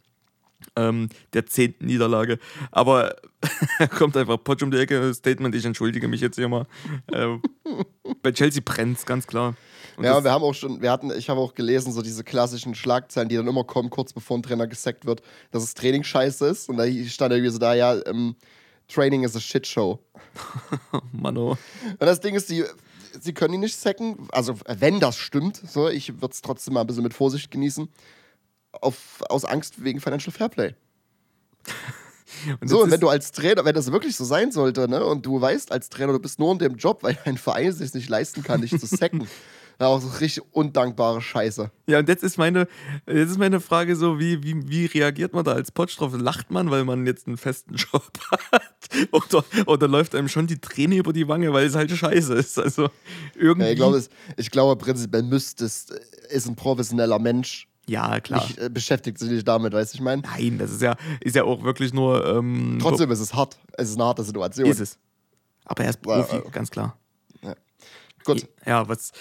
[0.75, 2.39] ähm, der zehnten Niederlage.
[2.71, 3.15] Aber
[3.97, 6.65] kommt einfach Potsch um die Ecke, Statement, ich entschuldige mich jetzt hier mal.
[7.07, 7.37] Äh,
[8.21, 9.55] bei Chelsea brennt es, ganz klar.
[9.99, 12.73] Und ja, wir haben auch schon, wir hatten, ich habe auch gelesen, so diese klassischen
[12.73, 16.47] Schlagzeilen, die dann immer kommen, kurz bevor ein Trainer gesackt wird, dass das Training scheiße
[16.47, 16.69] ist.
[16.69, 18.37] Und da stand irgendwie so da, ja, ähm,
[18.87, 19.99] Training is a shit show.
[21.11, 21.57] Mano.
[21.91, 22.63] Und das Ding ist, die,
[23.19, 24.29] sie können ihn nicht sacken.
[24.31, 27.89] Also, wenn das stimmt, so, ich würde es trotzdem mal ein bisschen mit Vorsicht genießen.
[28.71, 30.75] Auf, aus Angst wegen Financial Fairplay.
[32.61, 35.25] Und So, und wenn du als Trainer, wenn das wirklich so sein sollte, ne, und
[35.25, 37.93] du weißt als Trainer, du bist nur in dem Job, weil dein Verein es sich
[37.93, 39.27] nicht leisten kann, dich zu sacken.
[39.79, 41.71] Ja, auch so richtig undankbare Scheiße.
[41.87, 42.67] Ja, und jetzt ist meine,
[43.07, 46.11] jetzt ist meine Frage so, wie, wie, wie reagiert man da als Potsch drauf?
[46.17, 48.63] Lacht man, weil man jetzt einen festen Job hat?
[49.11, 52.59] Oder, oder läuft einem schon die Träne über die Wange, weil es halt scheiße ist?
[52.59, 52.89] Also
[53.35, 53.67] irgendwie.
[53.67, 55.91] Ja, ich, glaube, es, ich glaube, prinzipiell müsstest,
[56.29, 58.43] ist ein professioneller Mensch, ja, klar.
[58.45, 60.21] nicht, äh, beschäftigt sich nicht damit, weißt du, ich meine?
[60.21, 62.23] Nein, das ist ja, ist ja auch wirklich nur.
[62.25, 63.57] Ähm, Trotzdem ist es hart.
[63.77, 64.69] Es ist eine harte Situation.
[64.69, 64.99] ist es.
[65.65, 66.98] Aber er ist Ja, Profi, äh, ganz klar.
[68.25, 68.47] Gut.
[68.65, 69.11] Ja, was.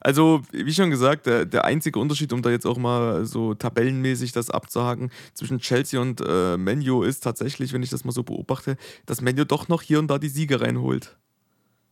[0.00, 4.32] Also, wie schon gesagt, der, der einzige Unterschied, um da jetzt auch mal so tabellenmäßig
[4.32, 8.76] das abzuhaken, zwischen Chelsea und äh, Menu ist tatsächlich, wenn ich das mal so beobachte,
[9.06, 11.16] dass Menu doch noch hier und da die Siege reinholt.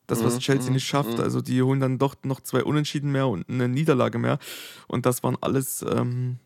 [0.07, 1.19] Das, was Mhm, Chelsea mhm, nicht schafft.
[1.19, 1.21] mhm.
[1.25, 4.39] Also, die holen dann doch noch zwei Unentschieden mehr und eine Niederlage mehr.
[4.87, 6.39] Und das waren alles ähm,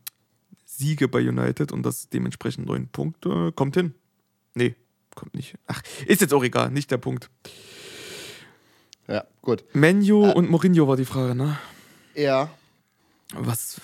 [0.65, 3.53] Siege bei United und das dementsprechend neun Punkte.
[3.53, 3.95] Kommt hin.
[4.55, 4.77] Nee,
[5.15, 5.57] kommt nicht.
[5.67, 7.31] Ach, ist jetzt auch egal, nicht der Punkt.
[9.11, 9.65] Ja, gut.
[9.73, 10.35] Menu Äh.
[10.35, 11.59] und Mourinho war die Frage, ne?
[12.15, 12.49] Ja.
[13.35, 13.81] Was?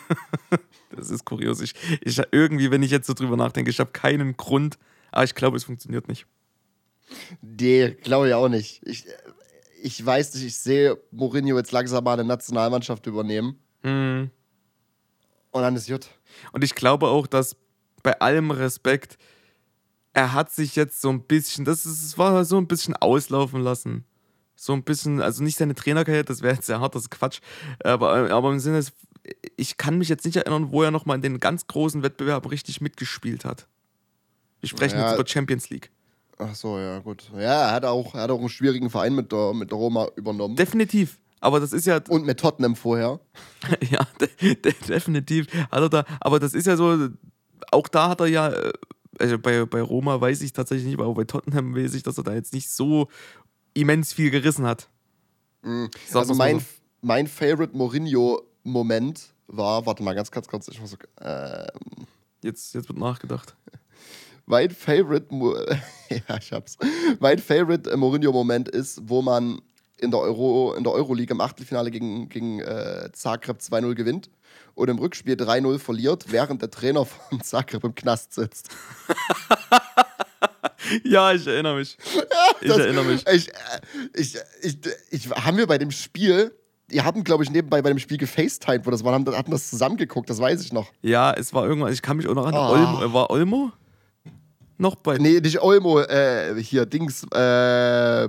[0.90, 1.60] das ist kurios.
[1.60, 4.78] Ich, ich irgendwie, wenn ich jetzt so drüber nachdenke, ich habe keinen Grund,
[5.10, 6.26] aber ich glaube, es funktioniert nicht.
[7.40, 8.82] Nee, glaube ich auch nicht.
[8.86, 9.06] Ich,
[9.82, 13.58] ich weiß nicht, ich sehe Mourinho jetzt langsam mal eine Nationalmannschaft übernehmen.
[13.82, 14.30] Hm.
[15.50, 16.08] Und dann ist gut.
[16.52, 17.56] Und ich glaube auch, dass
[18.02, 19.18] bei allem Respekt,
[20.12, 23.60] er hat sich jetzt so ein bisschen, das ist, es war so ein bisschen auslaufen
[23.62, 24.04] lassen.
[24.56, 27.40] So ein bisschen, also nicht seine Trainerkarriere, das wäre jetzt sehr hart, das ist Quatsch.
[27.84, 28.82] Aber, aber im Sinne,
[29.56, 32.80] ich kann mich jetzt nicht erinnern, wo er nochmal in den ganz großen Wettbewerben richtig
[32.80, 33.66] mitgespielt hat.
[34.60, 35.08] Wir sprechen Ja.
[35.10, 35.90] jetzt über Champions League.
[36.38, 37.30] Ach so, ja, gut.
[37.34, 40.08] Ja, er hat auch, er hat auch einen schwierigen Verein mit der, mit der Roma
[40.16, 40.56] übernommen.
[40.56, 41.18] Definitiv.
[41.40, 42.00] Aber das ist ja.
[42.08, 43.20] Und mit Tottenham vorher.
[43.90, 45.46] ja, de de definitiv.
[45.70, 47.08] Hat er da, aber das ist ja so.
[47.70, 48.48] Auch da hat er ja.
[48.48, 48.72] äh,
[49.18, 52.24] Also bei, bei Roma weiß ich tatsächlich nicht, aber bei Tottenham weiß ich, dass er
[52.24, 53.08] da jetzt nicht so
[53.76, 54.88] immens viel gerissen hat.
[55.62, 55.90] Mhm.
[56.12, 56.66] Also mein, so.
[57.02, 61.66] mein Favorite Mourinho-Moment war, warte mal ganz, ganz kurz, ich muss so, äh,
[62.42, 63.56] Jetzt, jetzt wird nachgedacht.
[64.46, 65.56] mein Favorite, Mo-
[66.08, 66.76] ja, ich hab's.
[67.20, 69.60] Mein Favorite äh, Mourinho-Moment ist, wo man
[69.98, 74.30] in der Euro, in der Euroleague im Achtelfinale gegen, gegen äh, Zagreb 2-0 gewinnt
[74.74, 78.68] und im Rückspiel 3-0 verliert, während der Trainer von Zagreb im Knast sitzt.
[81.04, 81.96] Ja, ich erinnere mich.
[82.60, 83.24] Ich Das- erinnere mich.
[83.32, 83.52] Ich, äh,
[84.14, 84.78] ich, ich,
[85.10, 86.52] ich, haben wir bei dem Spiel,
[86.90, 89.68] die hatten, glaube ich, nebenbei bei dem Spiel gefacetimed, wo das war, haben, hatten das
[89.70, 90.90] zusammengeguckt, das weiß ich noch.
[91.02, 92.70] Ja, es war irgendwann, ich kann mich auch noch an Ah.
[92.70, 93.72] Olmo, war Olmo?
[94.78, 95.16] Noch bei.
[95.18, 98.28] Nee, nicht Olmo, äh, hier, Dings, äh,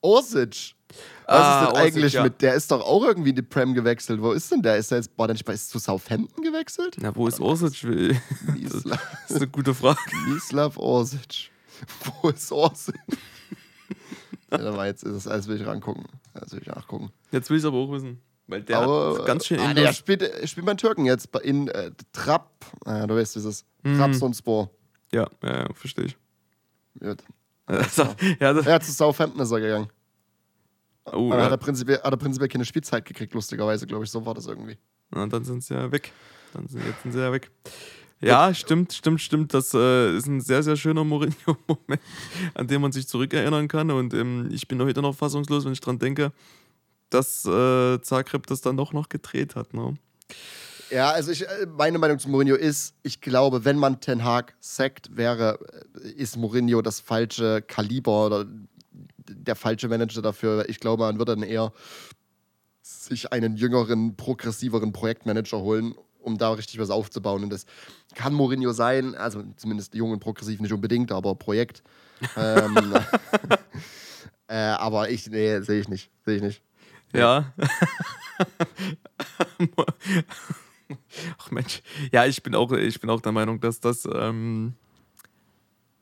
[0.00, 0.74] Orsic.
[1.26, 2.22] Was Ah, ist denn Orsic, eigentlich ja.
[2.24, 2.42] mit?
[2.42, 4.20] Der ist doch auch irgendwie in die Prem gewechselt.
[4.20, 4.76] Wo ist denn der?
[4.78, 6.96] Ist der jetzt, war der nicht bei, ist zu Southampton gewechselt?
[7.00, 7.72] Na, wo ist Orsic?
[8.62, 8.74] Das
[9.30, 9.98] ist eine gute Frage.
[10.28, 11.50] Mislav Orsic.
[12.22, 12.96] Wo ist Orsic?
[14.50, 16.04] ja, da war jetzt, ist es, alles will ich rangucken.
[16.34, 17.10] Das will ich nachgucken.
[17.32, 18.20] Jetzt will ich es aber auch wissen.
[18.46, 21.68] Weil der Aber, hat ganz schön ah, der spielt, äh, spielt beim Türken jetzt in
[21.68, 22.50] äh, Trapp.
[22.84, 23.66] Ah, du weißt, wie es ist.
[23.84, 23.96] Mhm.
[23.96, 24.70] Trabzonspor.
[25.12, 26.16] Ja, ja, ja, verstehe ich.
[26.98, 27.22] Gut.
[28.40, 29.88] ja, das, Er hat zu Southampton ist er gegangen.
[31.04, 31.50] oh, dann hat ja.
[31.50, 34.10] er, prinzipiell, hat er prinzipiell keine Spielzeit gekriegt, lustigerweise, glaube ich.
[34.10, 34.76] So war das irgendwie.
[35.10, 36.12] Na, dann sind sie ja weg.
[36.52, 37.50] Dann sind, jetzt sind sie ja weg.
[38.20, 39.54] Ja, stimmt, stimmt, stimmt.
[39.54, 42.02] Das äh, ist ein sehr, sehr schöner Mourinho-Moment,
[42.54, 43.90] an den man sich zurückerinnern kann.
[43.90, 46.32] Und ähm, ich bin heute noch fassungslos, wenn ich dran denke,
[47.08, 49.72] dass äh, Zagreb das dann doch noch gedreht hat.
[49.72, 49.96] Ne?
[50.90, 54.54] Ja, also ich, äh, meine Meinung zu Mourinho ist, ich glaube, wenn man Ten Hag
[54.60, 55.58] sackt, wäre,
[56.04, 58.44] äh, ist Mourinho das falsche Kaliber oder
[59.28, 60.68] der falsche Manager dafür.
[60.68, 61.72] Ich glaube, man würde dann eher
[62.82, 67.42] sich einen jüngeren, progressiveren Projektmanager holen, um da richtig was aufzubauen.
[67.44, 67.66] Und das
[68.14, 71.82] kann Mourinho sein, also zumindest jung und progressiv nicht unbedingt, aber Projekt.
[72.36, 72.76] ähm,
[74.48, 76.10] äh, aber ich, nee, sehe ich nicht.
[76.24, 76.62] Sehe ich nicht.
[77.12, 77.52] Ja.
[81.38, 81.82] Ach Mensch.
[82.12, 84.74] Ja, ich bin auch, ich bin auch der Meinung, dass das ähm,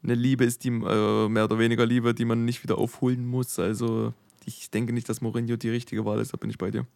[0.03, 3.59] eine Liebe ist, die äh, mehr oder weniger Liebe, die man nicht wieder aufholen muss.
[3.59, 4.13] Also
[4.45, 6.87] ich denke nicht, dass Mourinho die richtige Wahl ist, da bin ich bei dir.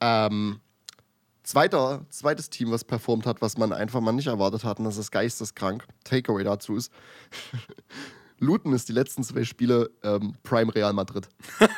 [0.00, 0.60] Ähm,
[1.48, 4.98] zweiter, zweites Team, was performt hat, was man einfach mal nicht erwartet hat, und das
[4.98, 5.86] ist geisteskrank.
[6.04, 6.92] Takeaway dazu ist
[8.40, 11.28] Luton ist die letzten zwei Spiele ähm, Prime Real Madrid.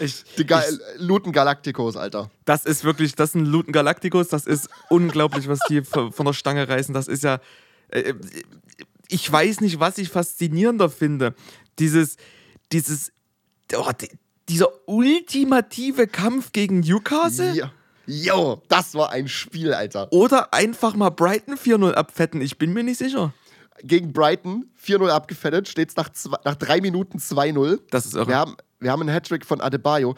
[0.00, 2.30] Ich, Die Ga ich, Luton Galacticos, Alter.
[2.44, 6.68] das ist wirklich, das sind Luton Galacticos, das ist unglaublich, was die von der Stange
[6.68, 6.92] reißen.
[6.92, 7.38] Das ist ja.
[7.88, 8.14] Äh,
[9.08, 11.36] ich weiß nicht, was ich faszinierender finde.
[11.78, 12.16] Dieses,
[12.72, 13.12] dieses,
[13.76, 13.88] oh,
[14.48, 17.72] dieser ultimative Kampf gegen Newcastle Ja.
[18.08, 20.12] Jo, das war ein Spiel, Alter.
[20.12, 22.40] oder einfach mal Brighton 4-0 abfetten.
[22.40, 23.34] Ich bin mir nicht sicher.
[23.82, 27.80] Gegen Brighton 4-0 abgefettet, steht es nach, zwei- nach drei Minuten 2-0.
[27.90, 28.28] Das ist irre.
[28.28, 30.14] Wir haben, wir haben einen Hattrick von Adebayo.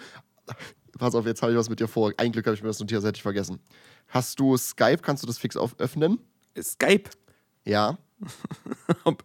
[0.99, 2.12] Pass auf, jetzt habe ich was mit dir vor.
[2.19, 3.59] Ein Glück habe ich mir das notiert, das hätte ich vergessen.
[4.09, 4.99] Hast du Skype?
[4.99, 6.19] Kannst du das fix auf öffnen?
[6.61, 7.09] Skype.
[7.64, 7.97] Ja.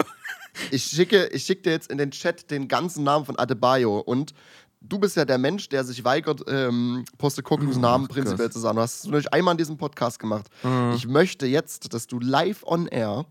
[0.70, 4.36] Ich schicke, ich schicke dir jetzt in den Chat den ganzen Namen von Adebayo und
[4.84, 8.54] du bist ja der Mensch, der sich weigert, ähm, Postecoglus Namen Ach prinzipiell Gott.
[8.54, 8.76] zu sagen.
[8.76, 10.48] Du hast es nur einmal in diesem Podcast gemacht.
[10.96, 13.26] Ich möchte jetzt, dass du live on air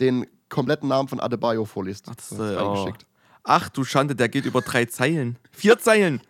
[0.00, 2.06] den kompletten Namen von Adebayo vorliest.
[2.10, 2.92] Ach, das, ist oh.
[3.44, 5.38] Ach du Schande, der geht über drei Zeilen.
[5.50, 6.20] Vier Zeilen.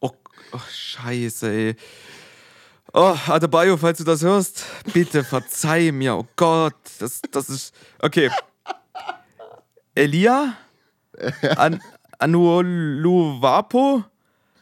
[0.00, 0.10] Oh,
[0.52, 1.76] oh scheiße, ey.
[2.92, 6.14] Oh, Adebayo, falls du das hörst, bitte verzeih mir.
[6.14, 7.74] Oh Gott, das, das ist.
[8.00, 8.30] Okay.
[9.94, 10.56] Elia?
[11.56, 11.80] An,
[12.18, 14.04] Anuoluwapo?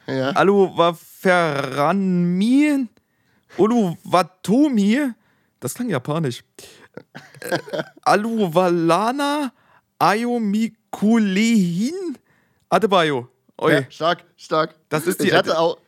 [0.07, 0.31] Ja.
[0.31, 2.89] Aluwaferanmi?
[3.57, 5.13] Uluwatomi?
[5.61, 6.43] Das klang japanisch.
[7.41, 7.59] Äh,
[8.03, 9.53] Aluwalana?
[9.99, 11.95] Ayomikulehin?
[12.69, 13.29] Adebayo.
[13.61, 13.73] Oi.
[13.73, 14.75] Ja, stark, stark.
[14.89, 15.79] Das ist die- ich hatte auch,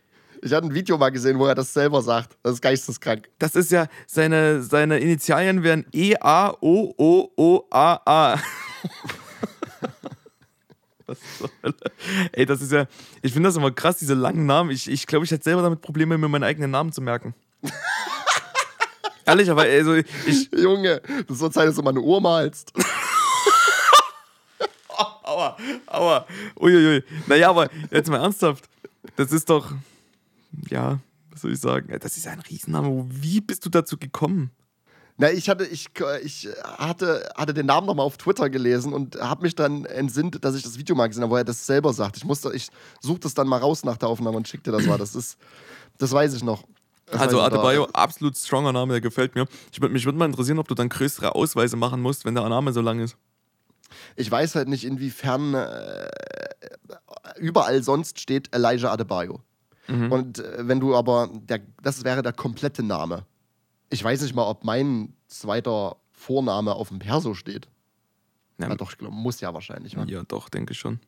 [0.41, 2.37] ich hatte ein Video mal gesehen, wo er das selber sagt.
[2.43, 3.29] Das ist geisteskrank.
[3.39, 6.57] Das ist ja, seine, seine Initialien wären E-A-O-O-O-A-A.
[11.07, 11.19] Was
[11.62, 11.77] Hölle?
[12.33, 12.87] Ey, das ist ja,
[13.23, 14.71] ich finde das immer krass, diese langen Namen.
[14.71, 17.35] Ich glaube, ich, glaub, ich hätte selber damit Probleme, mir meinen eigenen Namen zu merken.
[19.25, 22.73] Ehrlich, aber also ich, Junge, das wird Zeit, dass du mal eine Uhr malst.
[25.27, 26.27] Aua, aua.
[26.59, 27.03] Uiuiui.
[27.27, 28.71] Naja, aber jetzt mal ernsthaft.
[29.16, 29.73] Das ist doch,
[30.71, 31.95] ja, was soll ich sagen?
[32.01, 33.05] Das ist ein Riesenname.
[33.11, 34.53] Wie bist du dazu gekommen?
[35.19, 35.89] Na, ich hatte, ich,
[36.23, 40.55] ich hatte, hatte den Namen nochmal auf Twitter gelesen und habe mich dann entsinnt, dass
[40.55, 42.19] ich das Video mal gesehen habe, wo er das selber sagt.
[42.19, 42.69] Ich musste, ich
[43.01, 44.99] suche das dann mal raus nach der Aufnahme und schick dir das mal.
[44.99, 45.39] Das ist,
[45.97, 46.65] das weiß ich noch.
[47.07, 47.41] Das Also.
[47.41, 49.47] Adebayo, absolut stronger Name, der gefällt mir.
[49.73, 52.73] Ich mich würde mal interessieren, ob du dann größere Ausweise machen musst, wenn der Name
[52.73, 53.17] so lang ist.
[54.17, 56.09] Ich weiß halt nicht, inwiefern äh,
[57.39, 59.41] überall sonst steht Elijah Adebayo.
[59.89, 60.13] Mhm.
[60.13, 63.25] Und äh, wenn du aber, der, das wäre der komplette Name.
[63.90, 67.68] Ich weiß nicht mal, ob mein zweiter Vorname auf dem Perso steht.
[68.59, 69.96] Ja, Ja, doch, ich glaube, muss ja wahrscheinlich.
[69.96, 70.07] Ne?
[70.09, 71.01] ja doch, denke ich schon.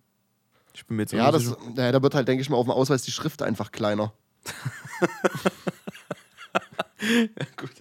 [0.75, 2.73] Ich bin mir jetzt Ja, das, ja, da wird halt, denke ich mal, auf dem
[2.73, 4.13] Ausweis die Schrift einfach kleiner.
[7.57, 7.71] Gut.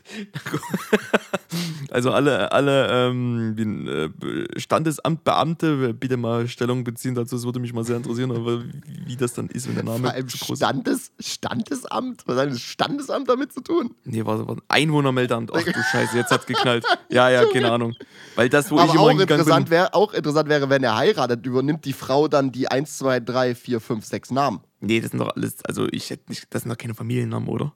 [1.90, 7.36] Also alle, alle ähm, äh, Standesamtbeamte bitte mal Stellung beziehen dazu.
[7.36, 8.64] Das würde mich mal sehr interessieren, aber
[9.06, 10.30] wie, das dann ist, wenn der Name Vor allem.
[10.30, 12.24] Standes, Standesamt?
[12.26, 13.96] Was hat das Standesamt damit zu tun?
[14.04, 15.52] Nee, war, war ein Einwohnermeldeamt.
[15.54, 16.86] Ach du Scheiße, jetzt hat's geknallt.
[17.10, 17.96] Ja, ja, keine Ahnung.
[18.36, 20.98] Weil das, wo ich Aber immer auch hingegangen interessant, wär, auch interessant wäre, wenn er
[20.98, 24.60] heiratet, übernimmt die Frau dann die 1, 2, 3, 4, 5, 6 Namen.
[24.82, 27.74] Nee, das sind doch alles, also ich hätte nicht, das sind doch keine Familiennamen, oder?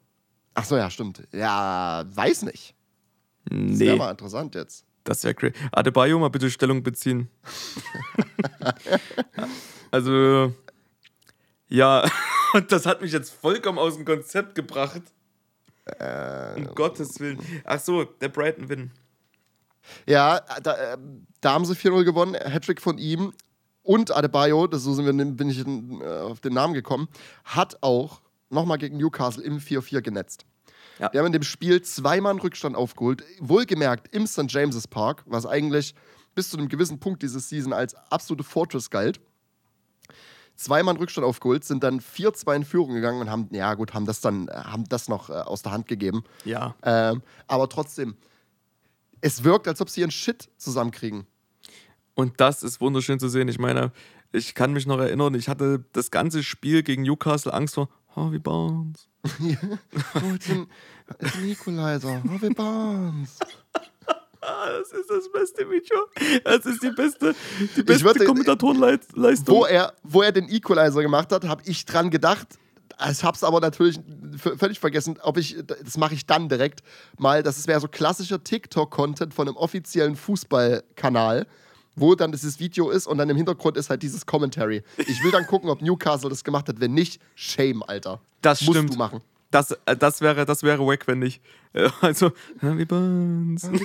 [0.53, 1.23] Ach so, ja, stimmt.
[1.31, 2.75] Ja, weiß nicht.
[3.45, 4.85] Das wäre Nee, mal interessant jetzt.
[5.03, 5.53] das wäre crazy.
[5.71, 7.29] Adebayo, mal bitte Stellung beziehen.
[9.91, 10.53] also,
[11.67, 12.05] ja,
[12.53, 15.01] und das hat mich jetzt vollkommen aus dem Konzept gebracht.
[16.57, 17.39] um Gottes Willen.
[17.65, 18.91] Ach so, der Brighton Win.
[20.05, 20.97] Ja, da, äh,
[21.41, 22.35] da haben sie 4-0 gewonnen.
[22.35, 23.33] Hattrick von ihm
[23.83, 27.07] und Adebayo, das so sind wir, bin ich äh, auf den Namen gekommen,
[27.43, 30.45] hat auch nochmal gegen Newcastle im 4-4 genetzt.
[30.99, 31.11] Ja.
[31.11, 33.23] Wir haben in dem Spiel zweimal einen Rückstand aufgeholt.
[33.39, 34.45] Wohlgemerkt im St.
[34.47, 35.95] James's Park, was eigentlich
[36.35, 39.19] bis zu einem gewissen Punkt dieses Season als absolute Fortress galt.
[40.55, 44.05] Zweimal einen Rückstand aufgeholt, sind dann 4-2 in Führung gegangen und haben, ja gut, haben
[44.05, 46.23] das dann, äh, haben das noch äh, aus der Hand gegeben.
[46.45, 46.75] Ja.
[46.83, 48.15] Ähm, aber trotzdem,
[49.21, 51.25] es wirkt, als ob sie ihren Shit zusammenkriegen.
[52.13, 53.47] Und das ist wunderschön zu sehen.
[53.47, 53.91] Ich meine,
[54.31, 58.39] ich kann mich noch erinnern, ich hatte das ganze Spiel gegen Newcastle Angst vor Harvey
[58.39, 59.07] Barnes.
[60.15, 60.67] Oh, jetzt ein,
[61.19, 62.21] ein Equalizer.
[62.27, 63.37] Harvey Barnes.
[64.41, 65.97] Das ist das beste Video.
[66.43, 67.35] Das ist die beste,
[67.75, 69.55] die beste würde- Kommentatorenleistung.
[69.55, 72.47] Wo er, wo er den Equalizer gemacht hat, habe ich dran gedacht.
[73.11, 73.99] Ich habe es aber natürlich
[74.57, 76.81] völlig vergessen, ob ich, das mache ich dann direkt
[77.19, 81.45] mal, das wäre so klassischer TikTok-Content von einem offiziellen Fußballkanal,
[81.95, 84.83] wo dann dieses Video ist und dann im Hintergrund ist halt dieses Commentary.
[84.97, 86.79] Ich will dann gucken, ob Newcastle das gemacht hat.
[86.79, 88.21] Wenn nicht, shame, Alter.
[88.41, 88.93] Das Musst stimmt.
[88.93, 89.21] du machen.
[89.51, 91.41] Das, äh, das wäre, das wäre wack, wenn nicht.
[91.73, 93.69] Äh, Also, Harvey Barnes.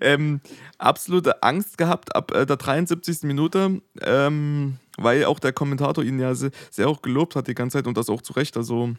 [0.00, 0.40] ähm,
[0.78, 3.22] absolute Angst gehabt ab äh, der 73.
[3.22, 7.78] Minute, ähm, weil auch der Kommentator ihn ja sehr, sehr, auch gelobt hat die ganze
[7.78, 8.94] Zeit und das auch zu Recht, also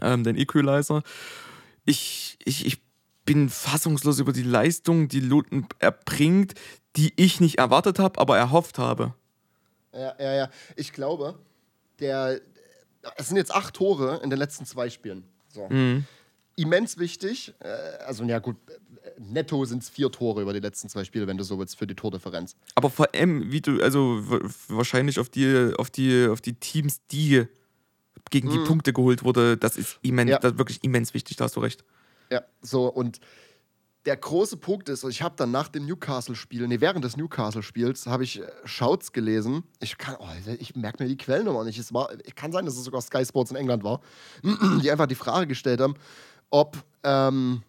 [0.00, 1.02] ähm, den Equalizer.
[1.84, 2.80] Ich, ich, ich
[3.24, 6.54] bin fassungslos über die Leistung, die Luton erbringt,
[6.96, 9.14] die ich nicht erwartet habe, aber erhofft habe.
[9.92, 10.50] Ja, ja, ja.
[10.76, 11.38] Ich glaube,
[12.00, 12.40] der,
[13.16, 15.24] es sind jetzt acht Tore in den letzten zwei Spielen.
[15.48, 15.68] So.
[15.68, 16.04] Mhm.
[16.56, 17.54] Immens wichtig.
[17.60, 17.68] Äh,
[18.04, 18.56] also, ja, gut,
[19.18, 21.86] netto sind es vier Tore über die letzten zwei Spiele, wenn du so willst, für
[21.86, 22.56] die Tordifferenz.
[22.74, 24.22] Aber vor allem, wie du, also
[24.68, 27.46] wahrscheinlich auf die, auf die, auf die Teams, die
[28.30, 28.64] gegen die mhm.
[28.64, 30.38] Punkte geholt wurde, das ist immens, ja.
[30.38, 31.84] das ist wirklich immens wichtig, da hast du recht.
[32.32, 33.20] Ja, so und
[34.06, 38.24] der große Punkt ist, ich habe dann nach dem Newcastle-Spiel, nee, während des Newcastle-Spiels, habe
[38.24, 39.64] ich äh, Shouts gelesen.
[39.80, 40.26] Ich kann, oh,
[40.58, 41.78] ich merke mir die Quellnummer nicht.
[41.78, 44.00] Es war, kann sein, dass es sogar Sky Sports in England war,
[44.82, 45.94] die einfach die Frage gestellt haben,
[46.50, 47.62] ob, ähm,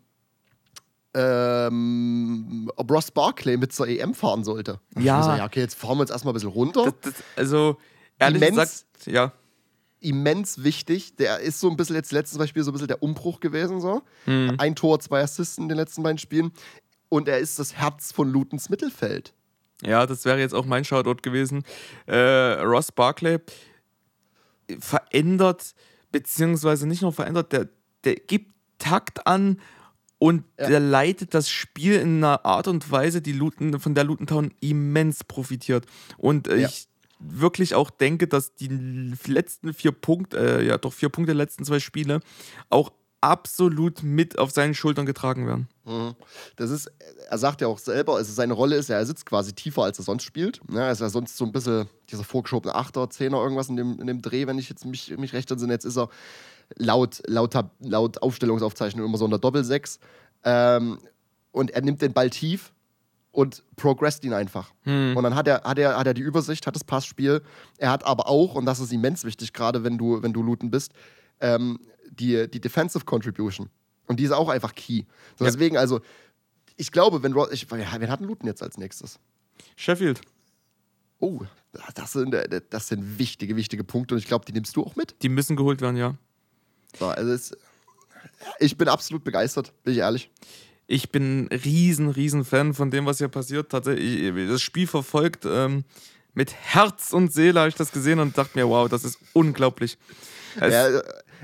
[1.14, 4.80] ähm, ob Ross Barkley mit zur EM fahren sollte.
[4.98, 5.22] Ja.
[5.22, 6.86] So, ja, okay, jetzt fahren wir uns erstmal ein bisschen runter.
[6.86, 7.78] Das, das, also,
[8.18, 9.34] ehrlich Immens, gesagt, ja
[10.04, 11.16] immens wichtig.
[11.16, 13.82] Der ist so ein bisschen jetzt letztes Beispiel so ein bisschen der Umbruch gewesen.
[13.82, 14.04] So.
[14.26, 14.56] Mhm.
[14.58, 16.52] Ein Tor, zwei Assisten in den letzten beiden Spielen.
[17.10, 19.34] Und er ist das Herz von Lutens Mittelfeld.
[19.86, 21.64] Ja, das wäre jetzt auch mein Shoutout gewesen.
[22.06, 22.16] Äh,
[22.62, 23.40] Ross Barclay
[24.80, 25.76] verändert,
[26.12, 27.70] beziehungsweise nicht nur verändert, der,
[28.04, 29.60] der gibt Takt an
[30.20, 30.68] und ja.
[30.68, 34.54] der leitet das Spiel in einer Art und Weise, die Luton, von der Luton Town
[34.62, 35.86] immens profitiert.
[36.18, 36.68] Und äh, ja.
[36.68, 36.88] ich
[37.24, 38.68] wirklich auch denke, dass die
[39.26, 42.20] letzten vier Punkte, äh, ja doch vier Punkte der letzten zwei Spiele
[42.70, 42.92] auch
[43.24, 45.70] absolut mit auf seinen Schultern getragen werden.
[45.86, 46.14] Mhm.
[46.58, 46.92] Das ist,
[47.30, 49.98] er sagt ja auch selber, also seine Rolle ist ja, er sitzt quasi tiefer, als
[49.98, 50.60] er sonst spielt.
[50.68, 53.78] Ja, ne, er ist ja sonst so ein bisschen dieser vorgeschobene Achter, Zehner, irgendwas in
[53.78, 55.72] dem, in dem Dreh, wenn ich jetzt mich, mich recht entsinne.
[55.72, 56.10] Jetzt ist er
[56.76, 60.00] laut, laut, laut Aufstellungsaufzeichnung immer so in der Doppelsechs.
[60.44, 61.00] Ähm,
[61.54, 62.73] und er nimmt den Ball tief
[63.34, 64.72] und progresst ihn einfach.
[64.84, 65.18] Hm.
[65.18, 67.42] Und dann hat er, hat, er, hat er die Übersicht, hat das Passspiel.
[67.78, 70.70] Er hat aber auch, und das ist immens wichtig, gerade wenn du, wenn du Looten
[70.70, 70.94] bist,
[71.42, 71.80] ähm,
[72.12, 73.70] die, die Defensive Contribution.
[74.06, 75.06] Und die ist auch einfach key.
[75.38, 75.52] So, ja.
[75.52, 76.02] Deswegen, also,
[76.78, 79.20] ich glaube, wenn ich, wen hat Looten jetzt als nächstes?
[79.76, 80.22] Sheffield.
[81.20, 81.42] Oh,
[81.96, 84.96] das sind, äh, das sind wichtige, wichtige Punkte und ich glaube, die nimmst du auch
[84.96, 85.16] mit.
[85.24, 86.16] Die müssen geholt werden, ja.
[87.00, 87.58] So, also es,
[88.60, 90.30] ich bin absolut begeistert, bin ich ehrlich.
[90.88, 93.70] Ich bin riesen, riesen Fan von dem, was hier passiert.
[93.70, 95.86] Tatsächlich, das Spiel verfolgt ähm,
[96.34, 99.98] mit Herz und Seele habe ich das gesehen und dachte mir, wow, das ist unglaublich.
[100.60, 101.02] Es, ja,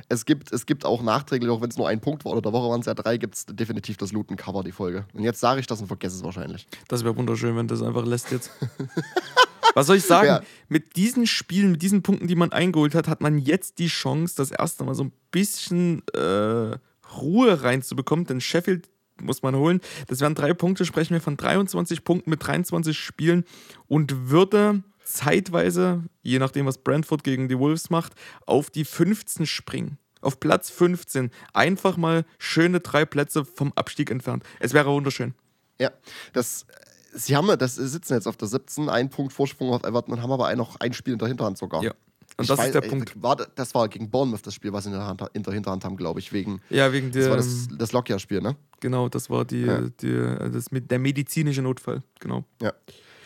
[0.08, 2.54] es, gibt, es gibt auch nachträglich, auch wenn es nur ein Punkt war oder der
[2.54, 5.06] Woche waren es ja drei, gibt es definitiv das Looten-Cover, die Folge.
[5.14, 6.68] Und jetzt sage ich das und vergesse es wahrscheinlich.
[6.88, 8.52] Das wäre wunderschön, wenn das einfach lässt jetzt.
[9.76, 10.28] Was soll ich sagen?
[10.28, 10.42] Ja.
[10.68, 14.34] Mit diesen Spielen, mit diesen Punkten, die man eingeholt hat, hat man jetzt die Chance,
[14.36, 16.78] das erste Mal so ein bisschen äh,
[17.16, 18.26] Ruhe reinzubekommen.
[18.26, 18.90] Denn Sheffield
[19.22, 19.82] muss man holen.
[20.08, 23.46] Das wären drei Punkte, sprechen wir von 23 Punkten mit 23 Spielen
[23.88, 28.14] und würde zeitweise, je nachdem, was Brentford gegen die Wolves macht,
[28.46, 29.98] auf die 15 springen.
[30.22, 31.32] Auf Platz 15.
[31.54, 34.44] Einfach mal schöne drei Plätze vom Abstieg entfernt.
[34.60, 35.34] Es wäre wunderschön.
[35.80, 35.92] Ja,
[36.34, 36.66] das
[37.14, 40.32] sie haben das sitzen jetzt auf der 17, einen Punkt Vorsprung auf Everton und haben
[40.32, 41.84] aber noch ein Spiel in der Hinterhand sogar.
[41.84, 41.94] Ja.
[42.40, 43.22] Und das weiß, ist der ey, Punkt.
[43.22, 45.84] War, das war gegen Bournemouth das Spiel, was sie in der, Hand, in der Hinterhand
[45.84, 46.32] haben, glaube ich.
[46.32, 47.22] Wegen, ja, wegen der.
[47.24, 48.56] Das war das, das Lockjahr-Spiel, ne?
[48.80, 49.82] Genau, das war die, ja.
[50.02, 52.46] die, das, der medizinische Notfall, genau.
[52.62, 52.74] Ja.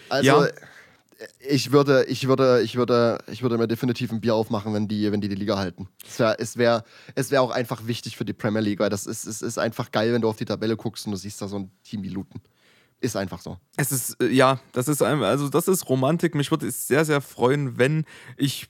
[0.09, 0.47] Also, ja.
[1.47, 5.11] ich würde, ich würde, ich würde, ich würde mir definitiv ein Bier aufmachen, wenn die,
[5.11, 5.87] wenn die, die Liga halten.
[6.07, 9.05] Es wäre es wär, es wär auch einfach wichtig für die Premier League, weil das
[9.05, 11.47] ist, es ist einfach geil, wenn du auf die Tabelle guckst und du siehst da
[11.47, 12.41] so ein Team wie Luton.
[13.03, 13.57] Ist einfach so.
[13.75, 16.35] Es ist, äh, ja, das ist, also das ist Romantik.
[16.35, 18.05] Mich würde es sehr, sehr freuen, wenn
[18.37, 18.69] ich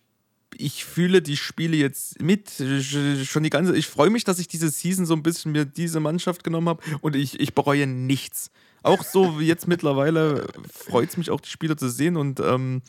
[0.58, 2.52] ich fühle die Spiele jetzt mit.
[2.52, 3.76] Schon die ganze.
[3.76, 6.84] Ich freue mich, dass ich diese Season so ein bisschen mir diese Mannschaft genommen habe
[7.02, 8.52] und ich, ich bereue nichts.
[8.84, 12.82] Auch so wie jetzt mittlerweile freut es mich auch, die Spieler zu sehen und ähm,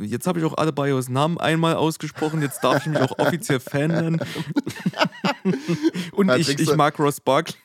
[0.00, 2.42] jetzt habe ich auch Adebayos Namen einmal ausgesprochen.
[2.42, 4.20] Jetzt darf ich mich auch offiziell Fan nennen.
[6.12, 7.56] und ich, ich mag Ross Barkley.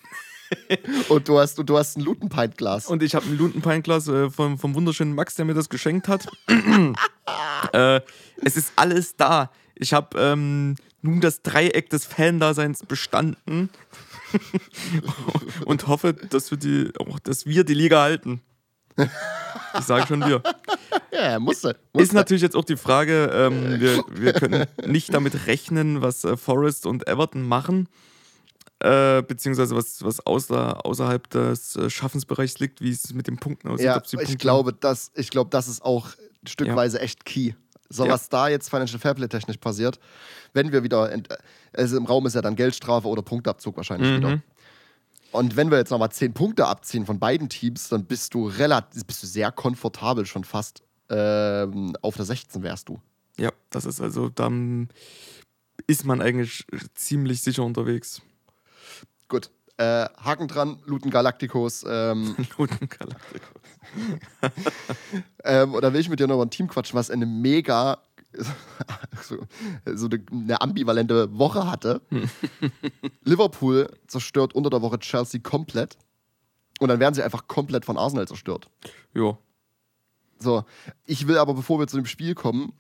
[1.10, 2.88] Und du hast, du hast ein Lutenpint-Glas.
[2.88, 6.28] Und ich habe ein Lutenpint-Glas äh, vom, vom wunderschönen Max, der mir das geschenkt hat.
[7.74, 8.02] äh,
[8.44, 9.52] es ist alles da.
[9.76, 13.70] Ich habe ähm, nun das Dreieck des Fan-Daseins bestanden
[15.66, 18.42] und hoffe, dass wir, die, oh, dass wir die Liga halten.
[19.78, 20.42] Ich sage schon wir.
[21.14, 22.04] Ja, musste, musste.
[22.04, 26.38] Ist natürlich jetzt auch die Frage, ähm, wir, wir können nicht damit rechnen, was äh,
[26.38, 27.90] Forest und Everton machen
[28.84, 33.68] äh, beziehungsweise was, was außer, außerhalb des äh, Schaffensbereichs liegt, wie es mit den Punkten
[33.68, 33.86] aussieht.
[33.86, 36.10] Ja, ich, glaube, das, ich glaube, das ist auch
[36.48, 37.04] stückweise ja.
[37.04, 37.54] echt key.
[37.90, 38.12] So, ja.
[38.12, 40.00] was da jetzt Financial Fairplay technisch passiert,
[40.54, 41.12] wenn wir wieder,
[41.74, 44.18] also im Raum ist ja dann Geldstrafe oder Punktabzug wahrscheinlich mhm.
[44.18, 44.42] wieder.
[45.32, 49.06] Und wenn wir jetzt nochmal 10 Punkte abziehen von beiden Teams, dann bist du relativ,
[49.06, 53.00] bist du sehr komfortabel schon fast ähm, auf der 16 wärst du.
[53.38, 54.90] Ja, das ist also, dann
[55.88, 56.66] ist man eigentlich
[56.96, 58.22] ziemlich sicher unterwegs.
[59.32, 59.50] Gut.
[59.78, 61.86] Äh, Haken dran, Luten Galacticos.
[61.88, 63.62] Ähm, Luten Galacticos.
[65.46, 68.00] ähm, oder will ich mit dir noch über ein Team quatschen, was eine mega
[69.24, 69.38] so,
[69.86, 72.02] so eine, eine, ambivalente Woche hatte.
[73.24, 75.98] Liverpool zerstört unter der Woche Chelsea komplett.
[76.82, 78.70] Und dann werden sie einfach komplett von Arsenal zerstört.
[79.14, 79.38] Ja.
[80.40, 80.66] So,
[81.06, 82.74] ich will aber, bevor wir zu dem Spiel kommen,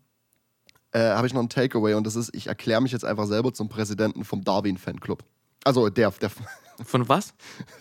[0.91, 3.53] äh, habe ich noch ein Takeaway und das ist, ich erkläre mich jetzt einfach selber
[3.53, 5.23] zum Präsidenten vom Darwin-Fanclub.
[5.63, 6.31] Also der, der.
[6.85, 7.33] Von was?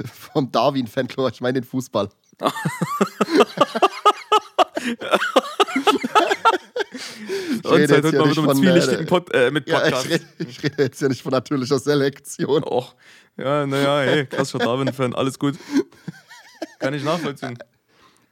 [0.04, 2.10] vom Darwin-Fanclub, ich meine den Fußball.
[7.62, 10.06] Ich rede jetzt ja nicht von, äh, Pod, äh, mit Podcast.
[10.06, 12.64] Ja, ich, rede, ich, rede, jetzt ja nicht von natürlicher Selektion.
[12.64, 12.94] Och,
[13.36, 15.56] ja, naja, hey, klassischer Darwin-Fan, alles gut.
[16.78, 17.58] Kann ich nachvollziehen.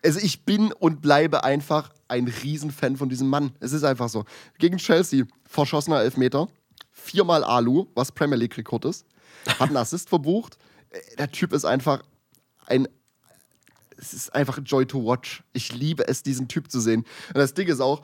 [0.05, 3.53] Also ich bin und bleibe einfach ein Riesenfan von diesem Mann.
[3.61, 4.25] Es ist einfach so.
[4.59, 6.49] Gegen Chelsea, verschossener Elfmeter,
[6.93, 9.07] viermal Alu, was Premier League-Rekord ist,
[9.49, 10.59] hat einen Assist verbucht.
[10.91, 12.03] Äh, der Typ ist einfach
[12.67, 12.89] ein
[14.01, 15.43] es ist einfach Joy to watch.
[15.53, 17.01] Ich liebe es, diesen Typ zu sehen.
[17.29, 18.03] Und das Ding ist auch,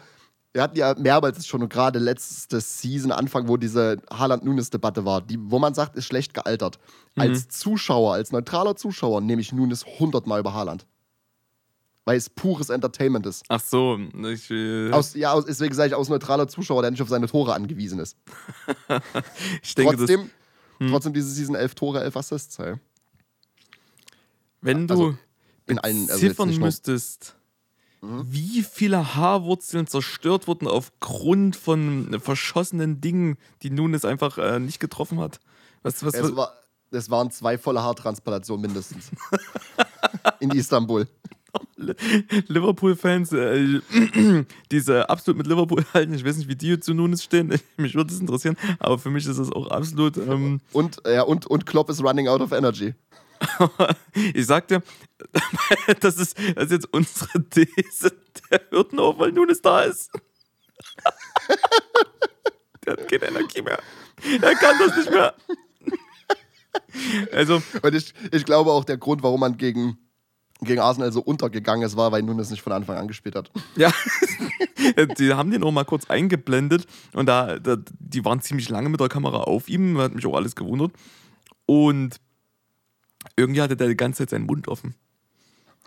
[0.53, 5.39] wir hatten ja mehrmals schon und gerade letzte Season Anfang, wo diese Haaland-Nunes-Debatte war, die,
[5.41, 6.79] wo man sagt, ist schlecht gealtert.
[7.17, 7.23] Mhm.
[7.23, 10.87] Als Zuschauer, als neutraler Zuschauer nehme ich Nunes hundertmal über Haaland.
[12.05, 13.45] Weil es pures Entertainment ist.
[13.49, 13.99] Ach so,
[14.31, 17.27] ich, äh aus, ja, aus, deswegen sage ich aus neutraler Zuschauer, der nicht auf seine
[17.27, 18.17] Tore angewiesen ist.
[19.63, 20.31] ich denke, trotzdem, das,
[20.79, 20.91] hm.
[20.91, 22.59] trotzdem diese Season 11 Tore, 11 Assists.
[22.59, 22.77] Hey.
[24.61, 25.19] Wenn du also,
[25.67, 27.37] in allen, also ziffern müsstest,
[28.05, 28.27] Mhm.
[28.29, 35.21] wie viele Haarwurzeln zerstört wurden aufgrund von verschossenen Dingen, die Nunes einfach äh, nicht getroffen
[35.21, 35.41] hat.
[35.83, 36.53] Was, was, es, war,
[36.91, 39.11] es waren zwei volle Haartransplantationen mindestens.
[40.41, 41.07] In Istanbul.
[42.49, 43.81] Liverpool-Fans, äh,
[44.71, 48.11] diese absolut mit Liverpool halten, ich weiß nicht, wie die zu Nunes stehen, mich würde
[48.11, 50.17] das interessieren, aber für mich ist das auch absolut.
[50.17, 52.95] Ähm und, ja, und, und Klopp ist running out of energy.
[54.35, 54.83] ich sagte,
[56.01, 58.13] das ist, das ist jetzt unsere These.
[58.51, 60.11] Der hört nur auf, weil Nunes da ist.
[62.85, 63.81] Der hat keine Energie mehr.
[64.41, 65.35] Er kann das nicht mehr.
[67.33, 67.63] Also.
[67.83, 69.99] Und ich, ich glaube auch, der Grund, warum man gegen,
[70.65, 73.51] gegen Arsenal so untergegangen ist, war, weil Nunes nicht von Anfang an gespielt hat.
[73.77, 73.93] Ja.
[75.19, 79.01] die haben den auch mal kurz eingeblendet und da, da, die waren ziemlich lange mit
[79.01, 80.93] der Kamera auf ihm, hat mich auch alles gewundert.
[81.67, 82.21] Und
[83.37, 84.95] irgendwie hatte der die ganze Zeit seinen Mund offen.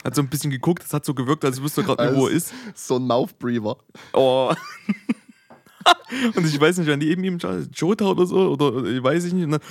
[0.03, 2.27] Hat so ein bisschen geguckt, es hat so gewirkt, als wüsste er gerade nicht, wo
[2.27, 2.53] er ist.
[2.75, 3.77] So ein Mouthbreather.
[4.13, 4.53] Oh.
[6.35, 7.37] und ich weiß nicht, wenn die eben ihm
[7.73, 9.47] Jota oder so, oder ich weiß ich nicht.
[9.47, 9.61] Und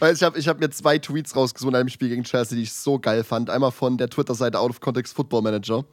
[0.00, 2.62] dann ich habe ich hab mir zwei Tweets rausgesucht in einem Spiel gegen Chelsea, die
[2.62, 3.50] ich so geil fand.
[3.50, 5.84] Einmal von der Twitter-Seite Out of Context Football Manager.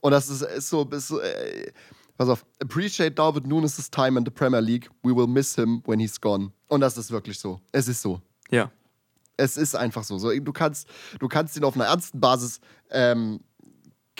[0.00, 1.72] Und das ist, ist so, ist so äh,
[2.20, 2.44] Pass auf.
[2.60, 4.90] Appreciate David Nunes' time in the Premier League.
[5.02, 6.52] We will miss him when he's gone.
[6.68, 7.62] Und das ist wirklich so.
[7.72, 8.20] Es ist so.
[8.50, 8.70] Ja.
[9.38, 10.18] Es ist einfach so.
[10.18, 10.86] so du, kannst,
[11.18, 13.40] du kannst ihn auf einer ernsten Basis ähm,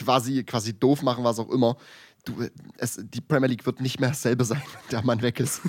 [0.05, 1.77] quasi, quasi doof machen, was auch immer.
[2.25, 2.35] Du,
[2.77, 5.61] es, die Premier League wird nicht mehr dasselbe sein, wenn der Mann weg ist.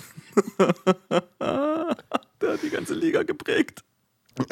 [0.60, 3.84] der hat die ganze Liga geprägt.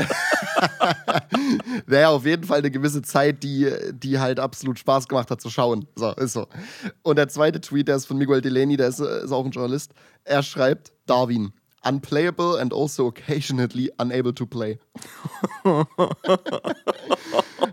[1.87, 5.49] naja, auf jeden Fall eine gewisse Zeit, die, die halt absolut Spaß gemacht hat zu
[5.49, 5.87] schauen.
[5.95, 6.47] So, ist so.
[7.01, 9.93] Und der zweite Tweet, der ist von Miguel Delaney, der ist, ist auch ein Journalist.
[10.25, 11.53] Er schreibt: Darwin,
[11.83, 14.79] unplayable and also occasionally unable to play.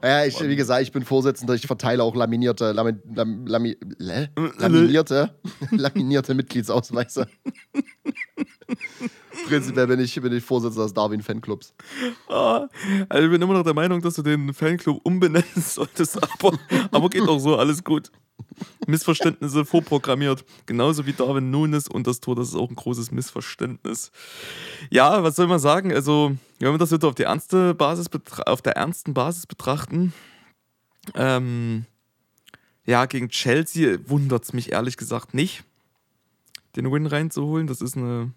[0.02, 5.34] ja, ich, wie gesagt, ich bin Vorsitzender, ich verteile auch laminierte, lami, lam, lami, laminierte,
[5.70, 7.26] laminierte Mitgliedsausweise.
[9.47, 11.74] Prinzipiell bin ich, bin ich Vorsitzender des Darwin-Fanclubs.
[12.28, 12.68] Ah,
[13.09, 16.59] also ich bin immer noch der Meinung, dass du den Fanclub umbenennen solltest, aber,
[16.91, 18.11] aber geht auch so, alles gut.
[18.87, 20.45] Missverständnisse vorprogrammiert.
[20.66, 24.11] Genauso wie Darwin Nunes und das Tor, das ist auch ein großes Missverständnis.
[24.91, 25.93] Ja, was soll man sagen?
[25.93, 28.07] Also, wenn wir das jetzt auf, die ernste Basis
[28.47, 30.12] auf der ernsten Basis betrachten,
[31.14, 31.87] ähm,
[32.84, 35.64] ja, gegen Chelsea wundert es mich ehrlich gesagt nicht,
[36.76, 37.66] den Win reinzuholen.
[37.66, 38.32] Das ist eine.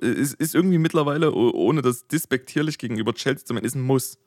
[0.00, 4.18] Ist, ist irgendwie mittlerweile, ohne das despektierlich gegenüber Chelsea zu meinen, ist ein Muss.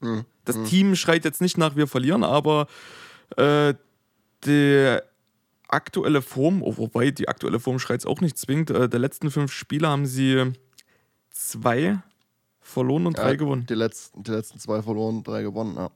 [0.00, 0.24] Mhm.
[0.44, 0.64] Das mhm.
[0.64, 2.66] Team schreit jetzt nicht nach, wir verlieren, aber
[3.36, 3.74] äh,
[4.44, 4.98] die
[5.68, 9.30] aktuelle Form, oh, wobei die aktuelle Form schreit es auch nicht zwingend, äh, der letzten
[9.30, 10.52] fünf Spiele haben sie
[11.30, 11.98] zwei
[12.60, 13.66] verloren und ja, drei gewonnen.
[13.66, 15.90] Die letzten, die letzten zwei verloren, drei gewonnen, ja.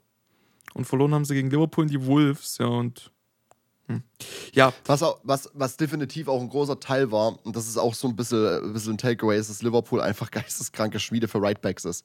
[0.74, 3.11] Und verloren haben sie gegen Liverpool und die Wolves, ja, und.
[4.52, 4.72] Ja.
[4.84, 8.08] Was, auch, was, was definitiv auch ein großer Teil war, und das ist auch so
[8.08, 12.04] ein bisschen, ein bisschen ein Takeaway, ist, dass Liverpool einfach geisteskranke Schmiede für Rightbacks ist.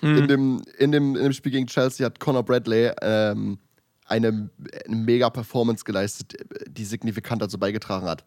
[0.00, 0.16] Mhm.
[0.16, 3.58] In, dem, in, dem, in dem Spiel gegen Chelsea hat Conor Bradley ähm,
[4.06, 4.50] eine,
[4.86, 6.34] eine mega Performance geleistet,
[6.68, 8.24] die signifikant dazu beigetragen hat.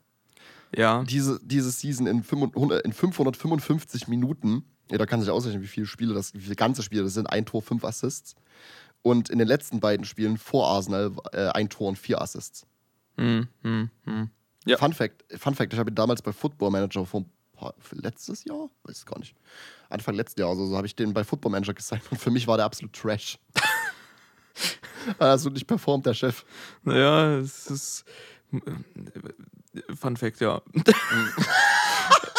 [0.75, 1.03] Ja.
[1.03, 5.85] Diese, diese Season in, 500, in 555 Minuten, ja, da kann sich ausrechnen, wie viele
[5.85, 8.35] Spiele das, wie viele ganze Spiele das sind, ein Tor, fünf Assists.
[9.01, 12.65] Und in den letzten beiden Spielen vor Arsenal äh, ein Tor und vier Assists.
[13.17, 14.29] Hm, hm, hm.
[14.65, 14.77] Ja.
[14.77, 17.25] Fun Fact, Fun Fact, ich habe ihn damals bei Football Manager vor
[17.91, 19.35] letztes Jahr, weiß ich gar nicht.
[19.89, 22.47] Anfang letzten Jahr, also so habe ich den bei Football Manager gesigned und für mich
[22.47, 23.37] war der absolut Trash.
[25.19, 26.43] also nicht performt, der Chef.
[26.83, 28.05] Naja, es ist.
[29.95, 30.61] Fun Fact, ja.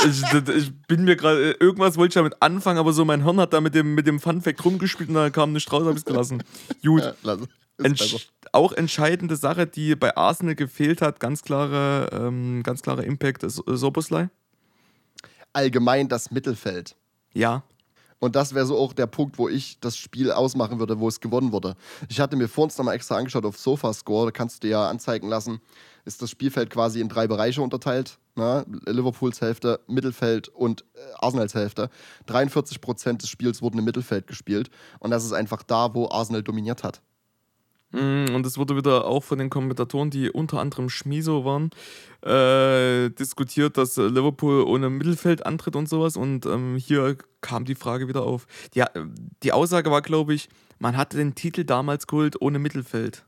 [0.06, 3.52] ich, ich, bin mir gerade, irgendwas wollte ich damit anfangen, aber so mein Hirn hat
[3.52, 5.98] da mit dem, mit dem Fun Fact rumgespielt und da kam nicht raus, habe ich
[5.98, 6.42] es gelassen.
[6.84, 7.02] Gut.
[7.02, 7.36] Ja,
[7.78, 13.42] Entsch auch entscheidende Sache, die bei Arsenal gefehlt hat, ganz klare, ähm, ganz klarer Impact
[13.42, 14.30] ist Soboslai.
[15.52, 16.96] Allgemein das Mittelfeld.
[17.32, 17.64] Ja.
[18.20, 21.20] Und das wäre so auch der Punkt, wo ich das Spiel ausmachen würde, wo es
[21.20, 21.76] gewonnen wurde.
[22.08, 24.88] Ich hatte mir vor uns nochmal extra angeschaut auf Sofascore, da kannst du dir ja
[24.88, 25.60] anzeigen lassen,
[26.04, 28.18] ist das Spielfeld quasi in drei Bereiche unterteilt.
[28.36, 28.64] Ne?
[28.86, 31.90] Liverpools Hälfte, Mittelfeld und äh, Arsenals Hälfte.
[32.26, 34.70] 43 Prozent des Spiels wurden im Mittelfeld gespielt.
[35.00, 37.00] Und das ist einfach da, wo Arsenal dominiert hat.
[37.94, 41.70] Mm, und es wurde wieder auch von den Kommentatoren, die unter anderem Schmiso waren,
[42.22, 46.16] äh, diskutiert, dass Liverpool ohne Mittelfeld antritt und sowas.
[46.16, 48.46] Und ähm, hier kam die Frage wieder auf.
[48.74, 48.82] Die,
[49.44, 50.48] die Aussage war, glaube ich,
[50.80, 53.24] man hatte den Titel damals geholt ohne Mittelfeld.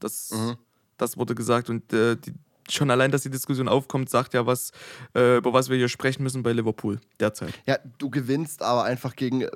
[0.00, 0.56] Das, mhm.
[0.98, 1.70] das wurde gesagt.
[1.70, 2.34] Und äh, die,
[2.68, 4.72] schon allein, dass die Diskussion aufkommt, sagt ja was,
[5.14, 7.54] äh, über was wir hier sprechen müssen bei Liverpool derzeit.
[7.66, 9.46] Ja, du gewinnst aber einfach gegen.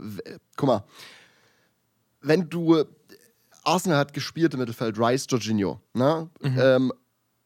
[0.56, 0.84] Guck mal,
[2.22, 2.84] wenn du
[3.64, 6.28] Arsenal hat gespielt im Mittelfeld, Rice, Jorginho, ne?
[6.40, 6.58] Mhm.
[6.58, 6.92] Ähm,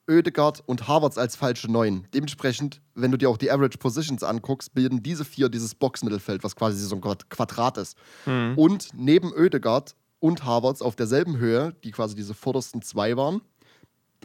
[0.08, 2.06] Oedegaard und Harvards als falsche Neun.
[2.14, 6.56] Dementsprechend, wenn du dir auch die Average Positions anguckst, bilden diese vier dieses Box-Mittelfeld, was
[6.56, 7.96] quasi so ein Quadrat ist.
[8.24, 8.54] Mhm.
[8.56, 13.42] Und neben Oedegaard und Harvards auf derselben Höhe, die quasi diese vordersten zwei waren,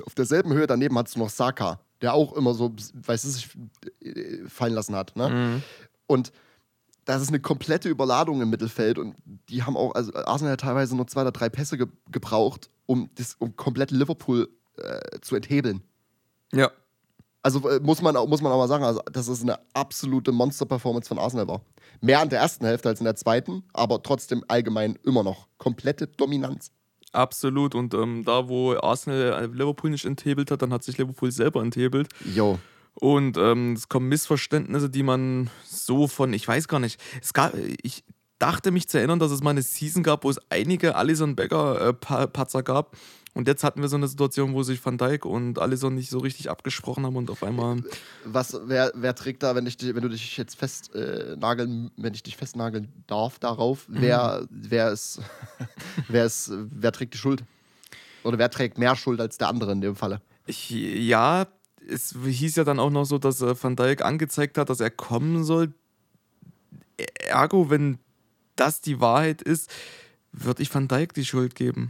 [0.06, 3.50] auf derselben Höhe daneben hast du noch Saka, der auch immer so, weiß ich, sich
[4.02, 5.16] äh, fallen lassen hat.
[5.16, 5.30] Ne?
[5.30, 5.64] Mhm.
[6.08, 6.32] Und
[7.06, 9.16] das ist eine komplette Überladung im Mittelfeld und
[9.50, 13.10] die haben auch, also Arsenal hat teilweise nur zwei oder drei Pässe ge gebraucht, um,
[13.16, 15.82] das, um komplett Liverpool äh, zu enthebeln.
[16.54, 16.72] Ja.
[17.42, 21.10] Also äh, muss, man, muss man auch mal sagen, also, dass es eine absolute Monster-Performance
[21.10, 21.62] von Arsenal war.
[22.00, 26.08] Mehr an der ersten Hälfte als in der zweiten, aber trotzdem allgemein immer noch komplette
[26.08, 26.72] Dominanz.
[27.12, 27.76] Absolut.
[27.76, 32.10] Und ähm, da, wo Arsenal Liverpool nicht enthebelt hat, dann hat sich Liverpool selber enthebelt.
[32.34, 32.60] Jo.
[32.96, 37.54] Und ähm, es kommen Missverständnisse, die man so von, ich weiß gar nicht, es gab,
[37.82, 38.04] ich
[38.40, 41.90] dachte mich zu erinnern, dass es mal eine Season gab, wo es einige Alison Becker
[41.90, 42.96] äh, gab.
[43.34, 46.20] Und jetzt hatten wir so eine Situation, wo sich Van Dijk und Alisson nicht so
[46.20, 47.84] richtig abgesprochen haben und auf einmal.
[48.26, 52.22] Was, wer, wer trägt da, wenn, ich, wenn du dich jetzt festnageln, äh, wenn ich
[52.22, 54.02] dich festnageln darf darauf, mhm.
[54.02, 55.20] wer, wer ist,
[56.08, 57.44] wer ist, wer trägt die Schuld?
[58.24, 60.22] Oder wer trägt mehr Schuld als der andere in dem Falle?
[60.46, 61.48] Ich, ja,
[61.90, 64.90] es hieß ja dann auch noch so, dass äh, Van Dijk angezeigt hat, dass er
[64.90, 65.74] kommen soll.
[67.20, 68.00] Ergo, wenn
[68.56, 69.70] das die Wahrheit ist,
[70.32, 71.90] würde ich Van Dijk die Schuld geben.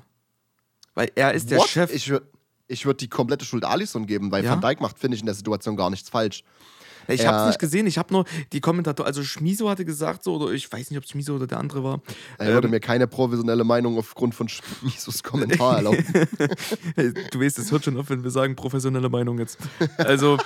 [0.93, 1.69] Weil er ist der What?
[1.69, 1.93] Chef.
[1.93, 2.27] Ich würde
[2.67, 4.51] ich würd die komplette Schuld Alisson geben, weil ja?
[4.51, 6.43] Van Dijk macht, finde ich, in der Situation gar nichts falsch.
[7.07, 10.35] Ich habe es nicht gesehen, ich habe nur die Kommentatoren, also Schmiso hatte gesagt so,
[10.35, 12.01] oder ich weiß nicht, ob Schmiso oder der andere war.
[12.37, 16.05] Er ähm, würde mir keine professionelle Meinung aufgrund von Schmisos Kommentar erlauben.
[17.31, 19.57] du weißt, es hört schon auf, wenn wir sagen professionelle Meinung jetzt.
[19.97, 20.37] Also,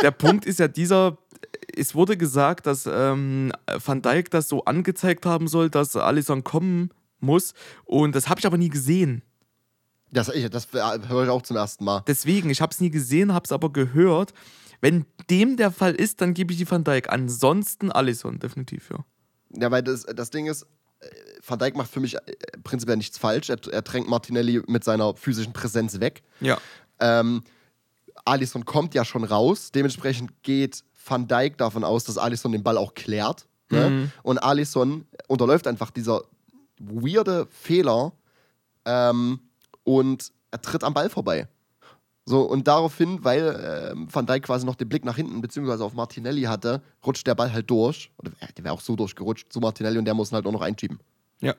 [0.00, 1.18] der Punkt ist ja dieser,
[1.76, 3.52] es wurde gesagt, dass ähm,
[3.84, 6.90] Van Dijk das so angezeigt haben soll, dass Alisson kommen
[7.20, 9.22] muss und das habe ich aber nie gesehen.
[10.10, 12.02] Das, das höre ich auch zum ersten Mal.
[12.06, 14.34] Deswegen, ich habe es nie gesehen, habe es aber gehört
[14.82, 17.10] wenn dem der Fall ist, dann gebe ich die Van Dijk.
[17.10, 19.04] Ansonsten Alisson, definitiv, ja.
[19.54, 20.66] Ja, weil das, das Ding ist,
[21.00, 21.06] äh,
[21.46, 22.20] Van Dijk macht für mich äh,
[22.64, 23.48] prinzipiell nichts falsch.
[23.48, 26.22] Er, er drängt Martinelli mit seiner physischen Präsenz weg.
[26.40, 26.58] Ja.
[26.98, 27.44] Ähm,
[28.24, 29.70] Alisson kommt ja schon raus.
[29.70, 33.46] Dementsprechend geht Van Dijk davon aus, dass Alisson den Ball auch klärt.
[33.70, 33.88] Ne?
[33.88, 34.12] Mhm.
[34.24, 36.22] Und Alisson unterläuft einfach dieser
[36.80, 38.12] weirde Fehler
[38.84, 39.40] ähm,
[39.84, 41.46] und er tritt am Ball vorbei.
[42.24, 45.94] So, und daraufhin, weil äh, Van Dijk quasi noch den Blick nach hinten, beziehungsweise auf
[45.94, 48.12] Martinelli hatte, rutscht der Ball halt durch.
[48.18, 50.60] Oder der wäre auch so durchgerutscht zu Martinelli und der muss ihn halt auch noch
[50.60, 51.00] einschieben.
[51.40, 51.54] Ja.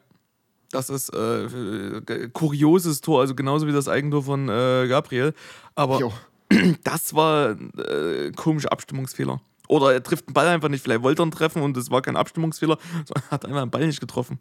[0.71, 5.33] Das ist äh, äh, kurioses Tor, also genauso wie das Eigentor von äh, Gabriel.
[5.75, 6.13] Aber jo.
[6.83, 9.41] das war äh, komischer Abstimmungsfehler.
[9.67, 10.81] Oder er trifft den Ball einfach nicht.
[10.81, 13.85] Vielleicht wollte er ihn treffen und es war kein Abstimmungsfehler, sondern hat einfach den Ball
[13.85, 14.39] nicht getroffen.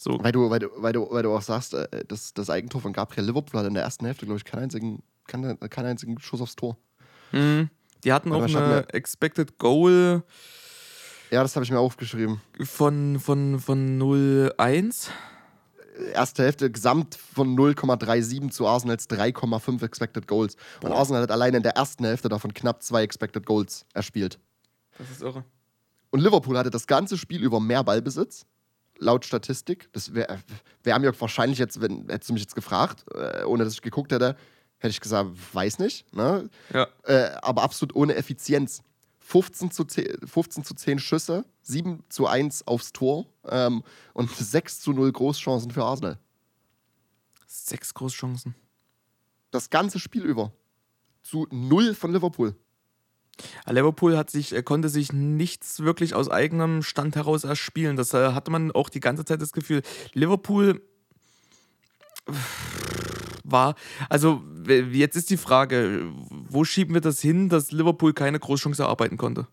[0.00, 0.18] So.
[0.22, 2.94] Weil, du, weil, du, weil, du, weil du auch sagst, äh, das, das Eigentor von
[2.94, 6.40] Gabriel Liverpool hat in der ersten Hälfte, glaube ich, keinen einzigen keinen, keinen einzigen Schuss
[6.40, 6.76] aufs Tor.
[7.30, 7.70] Mhm.
[8.04, 10.22] Die hatten auch eine Expected Goal.
[11.30, 12.40] Ja, das habe ich mir aufgeschrieben.
[12.60, 15.08] Von, von, von 0,1.
[16.14, 20.56] Erste Hälfte gesamt von 0,37 zu Arsenals 3,5 Expected Goals.
[20.82, 24.38] Und Arsenal hat allein in der ersten Hälfte davon knapp zwei Expected Goals erspielt.
[24.96, 25.44] Das ist irre.
[26.10, 28.46] Und Liverpool hatte das ganze Spiel über mehr Ballbesitz,
[28.98, 29.92] laut Statistik.
[29.92, 30.38] Das wäre
[30.84, 34.12] wär mir wahrscheinlich jetzt, wenn hättest du mich jetzt gefragt, äh, ohne dass ich geguckt
[34.12, 34.36] hätte,
[34.78, 36.12] hätte ich gesagt, weiß nicht.
[36.14, 36.48] Ne?
[36.72, 36.88] Ja.
[37.04, 38.82] Äh, aber absolut ohne Effizienz.
[39.20, 43.82] 15 zu 10, 15 zu 10 Schüsse, 7 zu 1 aufs Tor ähm,
[44.14, 46.18] und 6 zu 0 Großchancen für Arsenal.
[47.46, 48.54] Sechs Großchancen.
[49.50, 50.52] Das ganze Spiel über.
[51.22, 52.56] Zu 0 von Liverpool.
[53.66, 57.96] Liverpool hat sich, konnte sich nichts wirklich aus eigenem Stand heraus erspielen.
[57.96, 59.82] Das äh, hatte man auch die ganze Zeit das Gefühl.
[60.14, 60.82] Liverpool
[63.44, 63.74] war,
[64.08, 69.16] also jetzt ist die Frage, wo schieben wir das hin, dass Liverpool keine Großchance erarbeiten
[69.16, 69.46] konnte?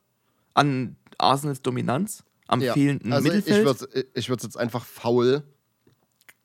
[0.53, 2.23] An Arsenals Dominanz?
[2.47, 4.07] Am ja, fehlenden also Mittelfeld?
[4.13, 5.43] Ich würde es jetzt einfach faul,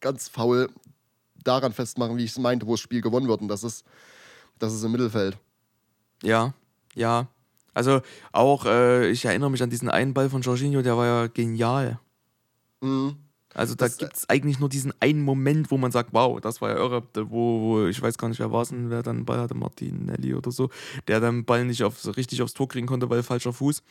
[0.01, 0.69] ganz faul
[1.45, 3.41] daran festmachen, wie ich es meinte, wo das Spiel gewonnen wird.
[3.41, 3.85] Und das ist,
[4.59, 5.37] das ist im Mittelfeld.
[6.23, 6.55] Ja,
[6.95, 7.29] ja.
[7.73, 8.01] Also
[8.33, 12.01] auch, äh, ich erinnere mich an diesen einen Ball von Jorginho, der war ja genial.
[12.81, 13.17] Mhm.
[13.55, 16.71] Also da gibt es eigentlich nur diesen einen Moment, wo man sagt, wow, das war
[16.71, 19.41] ja irre, wo, wo ich weiß gar nicht, wer war es wer dann den Ball
[19.41, 20.71] hatte, Martinelli oder so,
[21.09, 23.83] der dann Ball nicht auf, richtig aufs Tor kriegen konnte, weil falscher Fuß.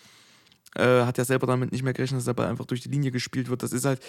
[0.75, 3.11] Äh, hat ja selber damit nicht mehr gerechnet, dass der Ball einfach durch die Linie
[3.11, 3.63] gespielt wird.
[3.63, 4.01] Das ist halt,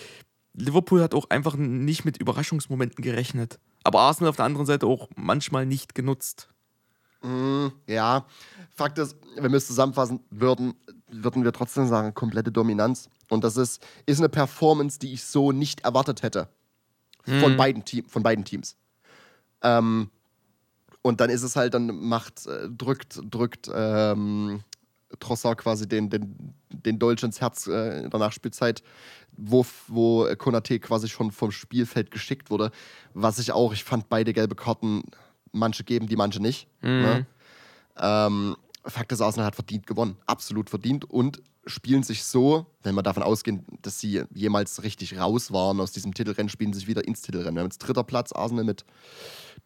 [0.54, 3.58] Liverpool hat auch einfach nicht mit Überraschungsmomenten gerechnet.
[3.82, 6.48] Aber Arsenal auf der anderen Seite auch manchmal nicht genutzt.
[7.22, 8.26] Mm, ja,
[8.74, 10.74] Fakt ist, wenn wir es zusammenfassen würden,
[11.10, 13.08] würden wir trotzdem sagen, komplette Dominanz.
[13.28, 16.48] Und das ist, ist eine Performance, die ich so nicht erwartet hätte.
[17.24, 17.56] Von, mhm.
[17.56, 18.76] beiden, Team, von beiden Teams.
[19.62, 20.10] Ähm,
[21.02, 24.62] und dann ist es halt, dann macht, äh, drückt, drückt ähm,
[25.18, 28.82] Trossard quasi den, den, den Dolch ins Herz äh, in der Nachspielzeit,
[29.32, 32.70] wo, wo Konate quasi schon vom Spielfeld geschickt wurde.
[33.14, 35.02] Was ich auch, ich fand beide gelbe Karten
[35.52, 36.68] manche geben, die manche nicht.
[36.80, 36.88] Mhm.
[36.88, 37.26] Ne?
[37.98, 38.56] Ähm,
[38.90, 40.16] Fakt ist, Arsenal hat verdient gewonnen.
[40.26, 45.52] Absolut verdient und spielen sich so, wenn wir davon ausgehen, dass sie jemals richtig raus
[45.52, 47.54] waren aus diesem Titelrennen, spielen sich wieder ins Titelrennen.
[47.54, 48.84] Wir haben jetzt dritter Platz, Arsenal mit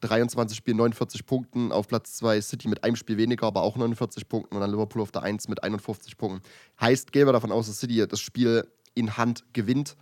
[0.01, 1.71] 23 Spielen, 49 Punkten.
[1.71, 4.55] Auf Platz 2 City mit einem Spiel weniger, aber auch 49 Punkten.
[4.55, 6.41] Und dann Liverpool auf der 1 mit 51 Punkten.
[6.79, 9.95] Heißt, gehen wir davon aus, dass City das Spiel in Hand gewinnt,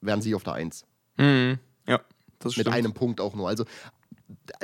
[0.00, 0.84] wären sie auf der 1.
[1.16, 1.58] Mhm.
[1.86, 2.00] Ja,
[2.38, 2.66] das stimmt.
[2.66, 3.48] Mit einem Punkt auch nur.
[3.48, 3.64] Also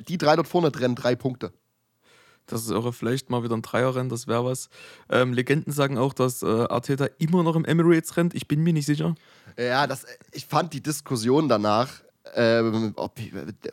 [0.09, 1.53] die drei dort vorne trennen drei Punkte.
[2.47, 4.69] Das ist auch vielleicht mal wieder ein Dreierrennen, das wäre was.
[5.09, 8.35] Ähm, Legenden sagen auch, dass äh, Arteta immer noch im Emirates rennt.
[8.35, 9.15] Ich bin mir nicht sicher.
[9.59, 12.03] Ja, das, ich fand die Diskussion danach,
[12.35, 13.19] ähm, ob,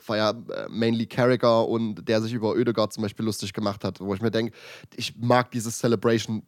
[0.08, 4.00] war ja äh, mainly Carragher und der sich über Oedegaard zum Beispiel lustig gemacht hat,
[4.00, 4.54] wo ich mir denke,
[4.96, 6.44] ich mag dieses Celebration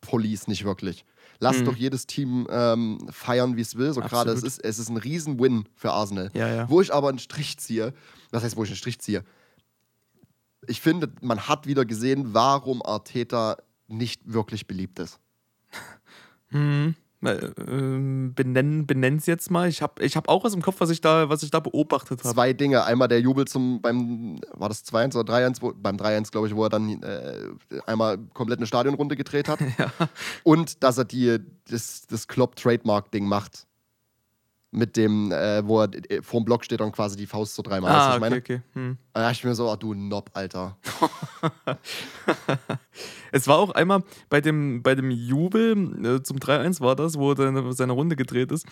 [0.00, 1.04] Police nicht wirklich.
[1.40, 1.64] Lass mhm.
[1.66, 3.92] doch jedes Team ähm, feiern, wie es will.
[3.92, 6.30] So gerade es ist, es ist ein Riesen-Win für Arsenal.
[6.34, 6.70] Ja, ja.
[6.70, 7.94] Wo ich aber einen Strich ziehe,
[8.30, 9.24] was heißt, wo ich einen Strich ziehe?
[10.66, 13.56] Ich finde, man hat wieder gesehen, warum Arteta
[13.86, 15.18] nicht wirklich beliebt ist.
[16.50, 16.94] Hm.
[17.22, 19.68] Ähm, benennen benenn's jetzt mal.
[19.68, 22.20] Ich habe ich hab auch was im Kopf, was ich da, was ich da beobachtet
[22.20, 22.32] habe.
[22.32, 22.84] Zwei Dinge.
[22.84, 25.74] Einmal der Jubel zum, beim, war das 2-1 oder 3-1?
[25.76, 27.48] Beim 3-1, glaube ich, wo er dann äh,
[27.86, 29.58] einmal komplett eine Stadionrunde gedreht hat.
[29.78, 29.92] ja.
[30.44, 31.38] Und dass er die,
[31.68, 33.66] das, das Klopp-Trademark-Ding macht
[34.70, 37.90] mit dem, äh, wo er äh, vorm Block steht und quasi die Faust so dreimal.
[37.90, 38.36] Ah, okay, meine?
[38.36, 38.62] okay.
[38.74, 38.98] Hm.
[39.14, 40.76] Da dachte ich mir so, oh, du Nob, Alter.
[43.32, 45.72] es war auch einmal bei dem, bei dem Jubel
[46.04, 48.66] äh, zum 3-1 war das, wo er seine Runde gedreht ist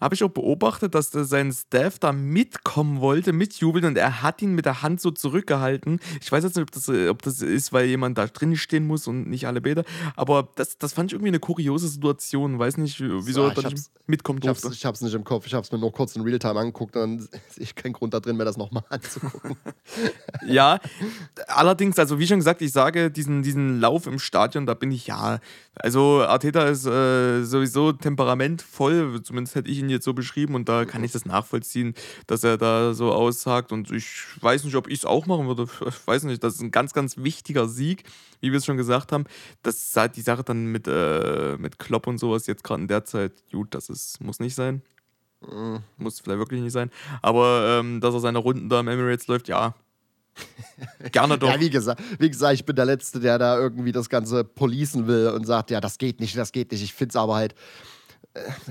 [0.00, 4.54] habe ich auch beobachtet, dass sein Staff da mitkommen wollte, mitjubeln und er hat ihn
[4.54, 6.00] mit der Hand so zurückgehalten.
[6.20, 9.06] Ich weiß jetzt nicht, ob das, ob das ist, weil jemand da drin stehen muss
[9.06, 9.84] und nicht alle Bäder,
[10.14, 12.58] aber das, das fand ich irgendwie eine kuriose Situation.
[12.58, 14.68] Weiß nicht, wieso so, er da nicht mitkommen durfte.
[14.72, 16.96] Ich habe es nicht im Kopf, ich habe es mir nur kurz in Realtime angeguckt
[16.96, 19.56] und dann sehe ich keinen Grund da drin, mir das nochmal anzugucken.
[20.46, 20.78] ja,
[21.48, 25.06] allerdings, also wie schon gesagt, ich sage, diesen, diesen Lauf im Stadion, da bin ich
[25.06, 25.40] ja,
[25.74, 30.68] also Arteta ist äh, sowieso temperamentvoll, zumindest hätte ich ihn ihn jetzt so beschrieben und
[30.68, 31.94] da kann ich das nachvollziehen,
[32.26, 35.66] dass er da so aussagt und ich weiß nicht, ob ich es auch machen würde.
[35.86, 38.04] Ich weiß nicht, das ist ein ganz, ganz wichtiger Sieg,
[38.40, 39.24] wie wir es schon gesagt haben.
[39.62, 42.88] Das ist halt die Sache dann mit, äh, mit Klopp und sowas jetzt gerade in
[42.88, 44.82] der Zeit, gut, das ist, muss nicht sein.
[45.40, 45.80] Mhm.
[45.96, 46.90] Muss vielleicht wirklich nicht sein.
[47.22, 49.74] Aber ähm, dass er seine Runden da im Emirates läuft, ja,
[51.12, 51.48] Gerne doch.
[51.48, 55.06] ja, wie gesagt, wie gesagt, ich bin der Letzte, der da irgendwie das Ganze policen
[55.06, 56.82] will und sagt, ja, das geht nicht, das geht nicht.
[56.82, 57.54] Ich finde es aber halt,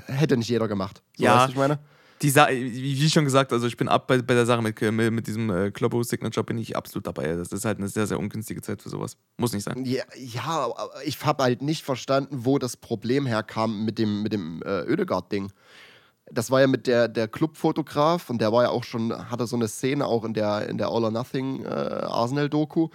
[0.08, 1.02] hätte nicht jeder gemacht.
[1.18, 1.80] So, ja, weißt, ich meine?
[2.22, 5.12] die Sa wie schon gesagt, also ich bin ab bei, bei der Sache mit, mit,
[5.12, 7.36] mit diesem äh, Kloppo Signature bin ich absolut dabei.
[7.36, 9.18] Das ist halt eine sehr, sehr ungünstige Zeit für sowas.
[9.38, 9.84] Muss nicht sein.
[9.86, 10.74] Ja, ja
[11.06, 15.52] ich habe halt nicht verstanden, wo das Problem herkam mit dem, mit dem äh, Ödegard-Ding.
[16.32, 19.56] Das war ja mit der, der Clubfotograf und der war ja auch schon, hatte so
[19.56, 22.90] eine Szene auch in der, in der All or Nothing äh, Arsenal-Doku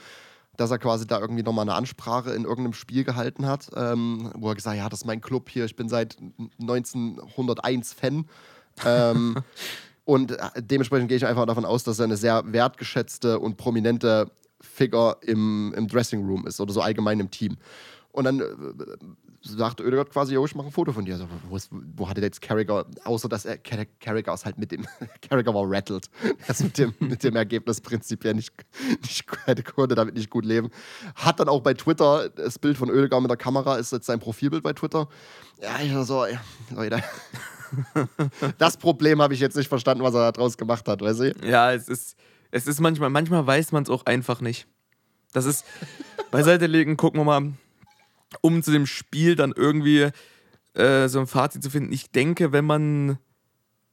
[0.61, 4.51] dass er quasi da irgendwie nochmal eine Ansprache in irgendeinem Spiel gehalten hat, ähm, wo
[4.51, 6.19] er gesagt hat, ja, das ist mein Club hier, ich bin seit
[6.61, 8.27] 1901 Fan.
[8.85, 9.37] ähm,
[10.05, 14.31] und äh, dementsprechend gehe ich einfach davon aus, dass er eine sehr wertgeschätzte und prominente
[14.61, 17.57] Figur im, im Dressing Room ist oder so allgemein im Team.
[18.13, 18.45] Und dann äh,
[19.43, 21.15] sagt Oedegaard quasi, yo, ich mache ein Foto von dir.
[21.15, 24.87] Also, wo, ist, wo hatte jetzt Carragher, außer dass er Carragher ist halt mit dem,
[25.23, 26.11] Carragher war rattled.
[26.47, 28.53] Ist mit dem, mit dem Ergebnis prinzipiell nicht,
[29.03, 30.71] nicht konnte damit nicht gut leben.
[31.15, 34.21] Hat dann auch bei Twitter, das Bild von Oedegaard mit der Kamera ist jetzt sein
[34.21, 35.09] Profilbild bei Twitter.
[35.63, 36.41] Ja, ich war so, ja,
[36.75, 37.03] Leute.
[38.59, 41.35] das Problem habe ich jetzt nicht verstanden, was er daraus gemacht hat, weißt du?
[41.45, 42.17] Ja, es ist,
[42.51, 44.67] es ist manchmal, manchmal weiß man es auch einfach nicht.
[45.33, 45.65] Das ist,
[46.31, 47.53] beiseite legen, gucken wir mal
[48.41, 50.11] um zu dem Spiel dann irgendwie
[50.75, 51.93] äh, so ein Fazit zu finden.
[51.93, 53.19] Ich denke, wenn man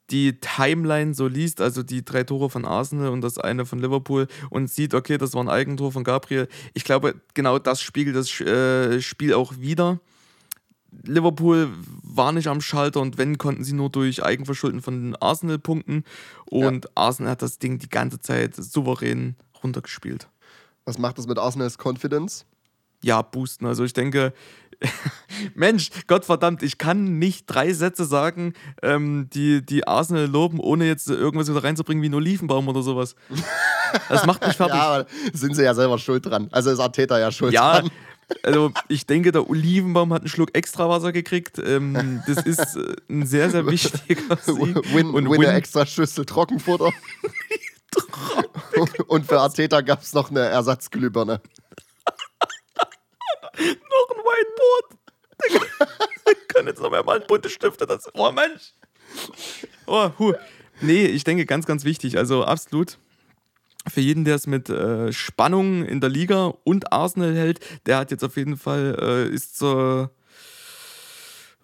[0.10, 4.28] die Timeline so liest, also die drei Tore von Arsenal und das eine von Liverpool
[4.50, 6.48] und sieht, okay, das war ein Eigentor von Gabriel.
[6.74, 10.00] Ich glaube, genau das spiegelt das äh, Spiel auch wieder.
[11.04, 11.70] Liverpool
[12.02, 16.06] war nicht am Schalter und wenn, konnten sie nur durch Eigenverschulden von Arsenal punkten.
[16.46, 16.92] Und ja.
[16.96, 20.30] Arsenal hat das Ding die ganze Zeit souverän runtergespielt.
[20.86, 22.46] Was macht das mit Arsenals Confidence?
[23.04, 23.66] Ja, boosten.
[23.66, 24.34] Also ich denke,
[25.56, 31.10] Mensch, Gottverdammt, ich kann nicht drei Sätze sagen, ähm, die, die Arsenal loben, ohne jetzt
[31.10, 33.16] irgendwas wieder reinzubringen wie ein Olivenbaum oder sowas.
[34.10, 34.76] Das macht mich fertig.
[34.76, 36.48] ja, aber sind sie ja selber schuld dran.
[36.52, 37.92] Also ist Arteta ja schuld ja, dran.
[38.44, 41.60] Also ich denke, der Olivenbaum hat einen Schluck extra Wasser gekriegt.
[41.60, 44.58] Ähm, das ist äh, ein sehr, sehr wichtiger Sieg.
[44.94, 46.92] Win, und Win, Win extra Schüssel Trockenfutter.
[49.08, 51.42] und für Arteta gab es noch eine Ersatzglühbirne.
[53.58, 54.98] Noch ein Whiteboard.
[56.32, 57.86] Ich kann jetzt noch mehr mal bunte Stifte.
[57.86, 58.74] Das, oh Mensch.
[59.86, 60.34] Oh, hu.
[60.82, 62.18] Nee, ich denke ganz, ganz wichtig.
[62.18, 62.98] Also absolut.
[63.88, 68.12] Für jeden, der es mit äh, Spannung in der Liga und Arsenal hält, der hat
[68.12, 70.12] jetzt auf jeden Fall, äh, ist zur,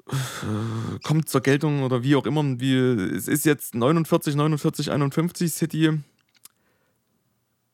[0.09, 2.43] äh, kommt zur Geltung oder wie auch immer.
[2.59, 5.99] Wie, es ist jetzt 49, 49, 51 City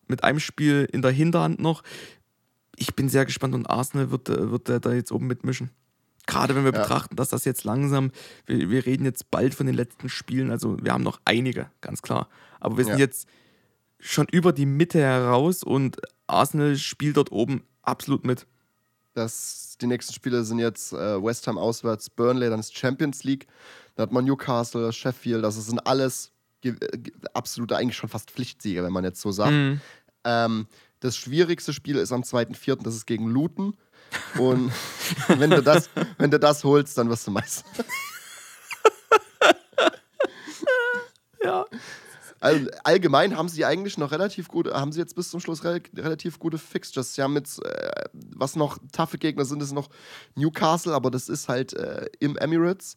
[0.08, 1.84] mit einem Spiel in der Hinterhand noch
[2.80, 5.70] ich bin sehr gespannt und Arsenal wird, äh, wird da jetzt oben mitmischen.
[6.26, 6.82] Gerade wenn wir ja.
[6.82, 8.12] betrachten, dass das jetzt langsam,
[8.46, 12.02] wir, wir reden jetzt bald von den letzten Spielen, also wir haben noch einige, ganz
[12.02, 12.30] klar.
[12.60, 13.00] Aber wir sind ja.
[13.00, 13.28] jetzt
[14.00, 18.46] schon über die Mitte heraus und Arsenal spielt dort oben absolut mit.
[19.14, 23.48] Das, die nächsten Spiele sind jetzt äh, West Ham auswärts, Burnley, dann ist Champions League,
[23.96, 26.32] dann hat man Newcastle, Sheffield, das sind alles
[27.34, 29.52] absolute, eigentlich schon fast Pflichtsiege, wenn man jetzt so sagt.
[29.52, 29.82] Mhm.
[30.26, 30.68] Ähm,
[31.00, 33.76] das schwierigste Spiel ist am 2.4., das ist gegen Luton.
[34.38, 34.72] Und
[35.28, 37.66] wenn, du das, wenn du das holst, dann wirst du Meister.
[41.44, 41.66] ja.
[42.42, 45.82] Also, allgemein haben sie eigentlich noch relativ gut, haben sie jetzt bis zum Schluss re
[45.96, 47.14] relativ gute Fixtures.
[47.14, 49.90] Sie haben jetzt, äh, was noch taffe Gegner sind, ist noch
[50.36, 52.96] Newcastle, aber das ist halt äh, im Emirates.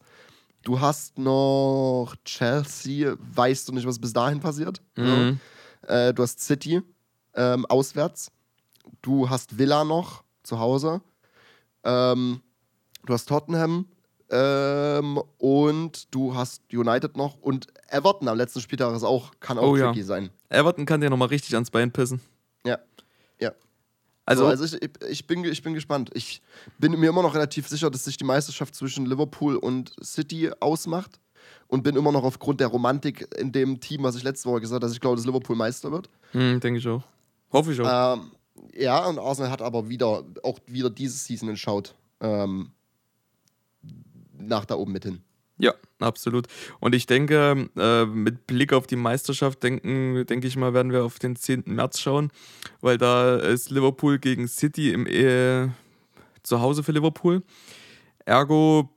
[0.62, 4.80] Du hast noch Chelsea, weißt du nicht, was bis dahin passiert.
[4.96, 5.40] Mhm.
[5.88, 6.82] Äh, du hast City,
[7.34, 8.30] ähm, auswärts.
[9.00, 11.00] Du hast Villa noch zu Hause.
[11.84, 12.40] Ähm,
[13.04, 13.86] du hast Tottenham
[14.30, 19.68] ähm, und du hast United noch und Everton am letzten Spieltag ist auch, kann auch
[19.68, 20.04] oh, tricky ja.
[20.04, 20.30] sein.
[20.48, 22.20] Everton kann dir nochmal richtig ans Bein pissen.
[22.64, 22.78] Ja.
[23.40, 23.52] Ja.
[24.24, 26.10] Also, so, also ich, ich, bin, ich bin gespannt.
[26.14, 26.42] Ich
[26.78, 31.20] bin mir immer noch relativ sicher, dass sich die Meisterschaft zwischen Liverpool und City ausmacht
[31.66, 34.76] und bin immer noch aufgrund der Romantik in dem Team, was ich letzte Woche gesagt
[34.76, 36.08] habe, dass ich glaube, dass Liverpool Meister wird.
[36.32, 37.02] Hm, denke ich auch.
[37.52, 38.14] Hoffe ich auch.
[38.14, 38.32] Ähm,
[38.74, 41.94] ja, und Arsenal hat aber wieder, auch wieder diese Season entschaut.
[42.20, 42.72] Ähm,
[44.38, 45.22] nach da oben mit hin.
[45.58, 46.48] Ja, absolut.
[46.80, 51.04] Und ich denke, äh, mit Blick auf die Meisterschaft, denken, denke ich mal, werden wir
[51.04, 51.64] auf den 10.
[51.66, 52.30] März schauen,
[52.80, 55.68] weil da ist Liverpool gegen City im e
[56.42, 57.42] zu Hause für Liverpool.
[58.24, 58.90] Ergo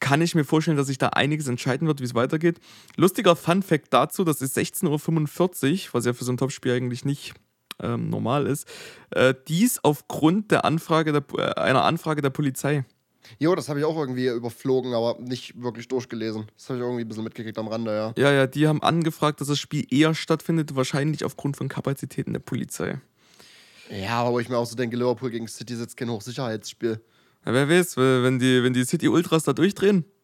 [0.00, 2.60] kann ich mir vorstellen, dass sich da einiges entscheiden wird, wie es weitergeht.
[2.96, 7.04] Lustiger Fun Fact dazu: das ist 16.45 Uhr, was ja für so ein Topspiel eigentlich
[7.04, 7.34] nicht
[7.80, 8.66] ähm, normal ist.
[9.10, 12.84] Äh, dies aufgrund der Anfrage der, äh, einer Anfrage der Polizei.
[13.38, 16.46] Jo, das habe ich auch irgendwie überflogen, aber nicht wirklich durchgelesen.
[16.56, 18.12] Das habe ich irgendwie ein bisschen mitgekriegt am Rande, ja.
[18.16, 22.40] Ja, ja, die haben angefragt, dass das Spiel eher stattfindet, wahrscheinlich aufgrund von Kapazitäten der
[22.40, 23.00] Polizei.
[23.90, 27.00] Ja, aber wo ich mir auch so denke, Liverpool gegen City ist jetzt kein Hochsicherheitsspiel.
[27.44, 30.04] Ja, wer weiß, wenn die, wenn die City Ultras da durchdrehen.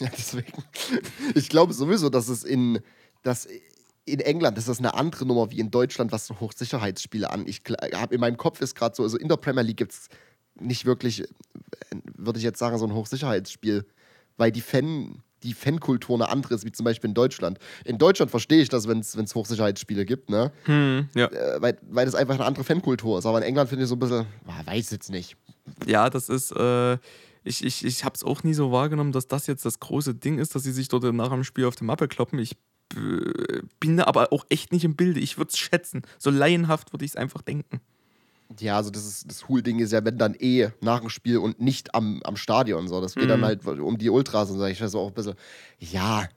[0.00, 0.64] Ja, deswegen.
[1.36, 2.80] Ich glaube sowieso, dass es in,
[3.22, 3.46] dass
[4.06, 7.44] in England ist das eine andere Nummer wie in Deutschland, was so Hochsicherheitsspiele an.
[7.46, 7.62] Ich
[7.94, 10.08] habe in meinem Kopf ist gerade so, also in der Premier League gibt es
[10.58, 11.24] nicht wirklich,
[12.16, 13.84] würde ich jetzt sagen, so ein Hochsicherheitsspiel,
[14.36, 17.58] weil die Fan, die Fankultur eine andere ist, wie zum Beispiel in Deutschland.
[17.84, 20.52] In Deutschland verstehe ich das, wenn es Hochsicherheitsspiele gibt, ne?
[20.64, 21.26] Hm, ja.
[21.26, 23.26] Äh, weil, weil das einfach eine andere Fankultur ist.
[23.26, 24.26] Aber in England finde ich so ein bisschen,
[24.64, 25.36] weiß jetzt nicht.
[25.84, 26.94] Ja, das ist, äh,
[27.42, 30.38] ich, ich, ich habe es auch nie so wahrgenommen, dass das jetzt das große Ding
[30.38, 32.38] ist, dass sie sich dort nach dem Spiel auf die Mappe kloppen.
[32.38, 32.56] Ich
[32.94, 35.20] äh, bin aber auch echt nicht im Bilde.
[35.20, 36.02] Ich würde es schätzen.
[36.18, 37.80] So laienhaft würde ich es einfach denken.
[38.60, 41.60] Ja, also das, ist, das Cool-Ding ist ja, wenn dann eh nach dem Spiel und
[41.60, 43.00] nicht am, am Stadion so.
[43.00, 43.28] Das geht mhm.
[43.28, 44.64] dann halt um die Ultras und so.
[44.66, 45.34] Ich weiß auch ein bisschen,
[45.80, 46.28] ja.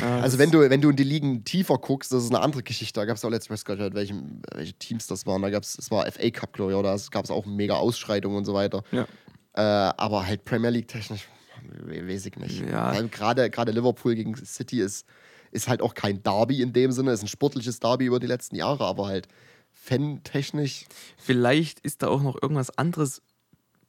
[0.00, 2.64] ja also wenn du, wenn du in die Ligen tiefer guckst, das ist eine andere
[2.64, 2.98] Geschichte.
[2.98, 4.14] Da gab es auch letztes Mal gehört, welche,
[4.52, 5.42] welche Teams das waren.
[5.42, 7.76] Da gab es, es war FA Cup, glaube ich, oder es gab es auch mega
[7.76, 8.82] Ausschreitungen und so weiter.
[8.90, 9.06] Ja.
[9.56, 11.28] Äh, aber halt Premier League technisch,
[11.86, 12.60] weiß ich nicht.
[12.68, 13.00] Ja.
[13.02, 15.06] Gerade, gerade Liverpool gegen City ist,
[15.50, 18.56] ist halt auch kein Derby in dem Sinne, ist ein sportliches Derby über die letzten
[18.56, 19.28] Jahre, aber halt
[19.72, 20.86] fan-technisch.
[21.16, 23.22] Vielleicht ist da auch noch irgendwas anderes,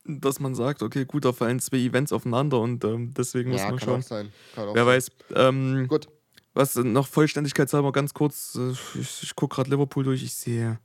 [0.05, 3.69] dass man sagt, okay, gut, da fallen zwei Events aufeinander und ähm, deswegen muss ja,
[3.69, 3.99] man kann schauen.
[3.99, 4.31] Auch sein.
[4.53, 4.93] Kann auch Wer sein.
[4.93, 5.11] weiß.
[5.35, 6.07] Ähm, gut.
[6.53, 10.79] Was noch Vollständigkeitshalber ganz kurz, äh, ich, ich gucke gerade Liverpool durch, ich sehe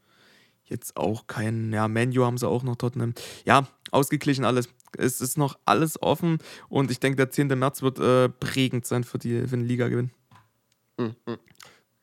[0.65, 3.15] jetzt auch keinen, ja, Menu haben sie auch noch Tottenham.
[3.45, 4.69] Ja, ausgeglichen alles.
[4.97, 6.39] Es ist noch alles offen
[6.69, 7.49] und ich denke, der 10.
[7.59, 10.11] März wird äh, prägend sein für, die, für den Liga-Gewinn.
[10.99, 11.15] Mhm.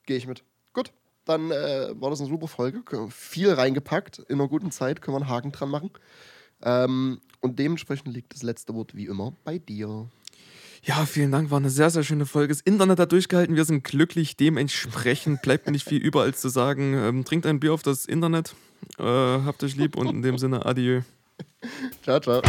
[0.06, 0.44] Gehe ich mit.
[0.74, 0.92] Gut,
[1.26, 2.82] dann äh, war das eine super Folge.
[3.10, 5.92] Viel reingepackt in einer guten Zeit, können wir einen Haken dran machen.
[6.64, 10.10] Ähm, und dementsprechend liegt das letzte Wort wie immer bei dir.
[10.84, 11.52] Ja, vielen Dank.
[11.52, 12.54] War eine sehr, sehr schöne Folge.
[12.54, 13.56] Das Internet hat durchgehalten.
[13.56, 14.38] Wir sind glücklich.
[14.38, 18.06] Dementsprechend bleibt mir nicht viel über, als zu sagen: ähm, Trinkt ein Bier auf das
[18.06, 18.56] Internet.
[18.98, 21.02] Äh, habt euch lieb und in dem Sinne, adieu.
[22.02, 22.42] Ciao, ciao.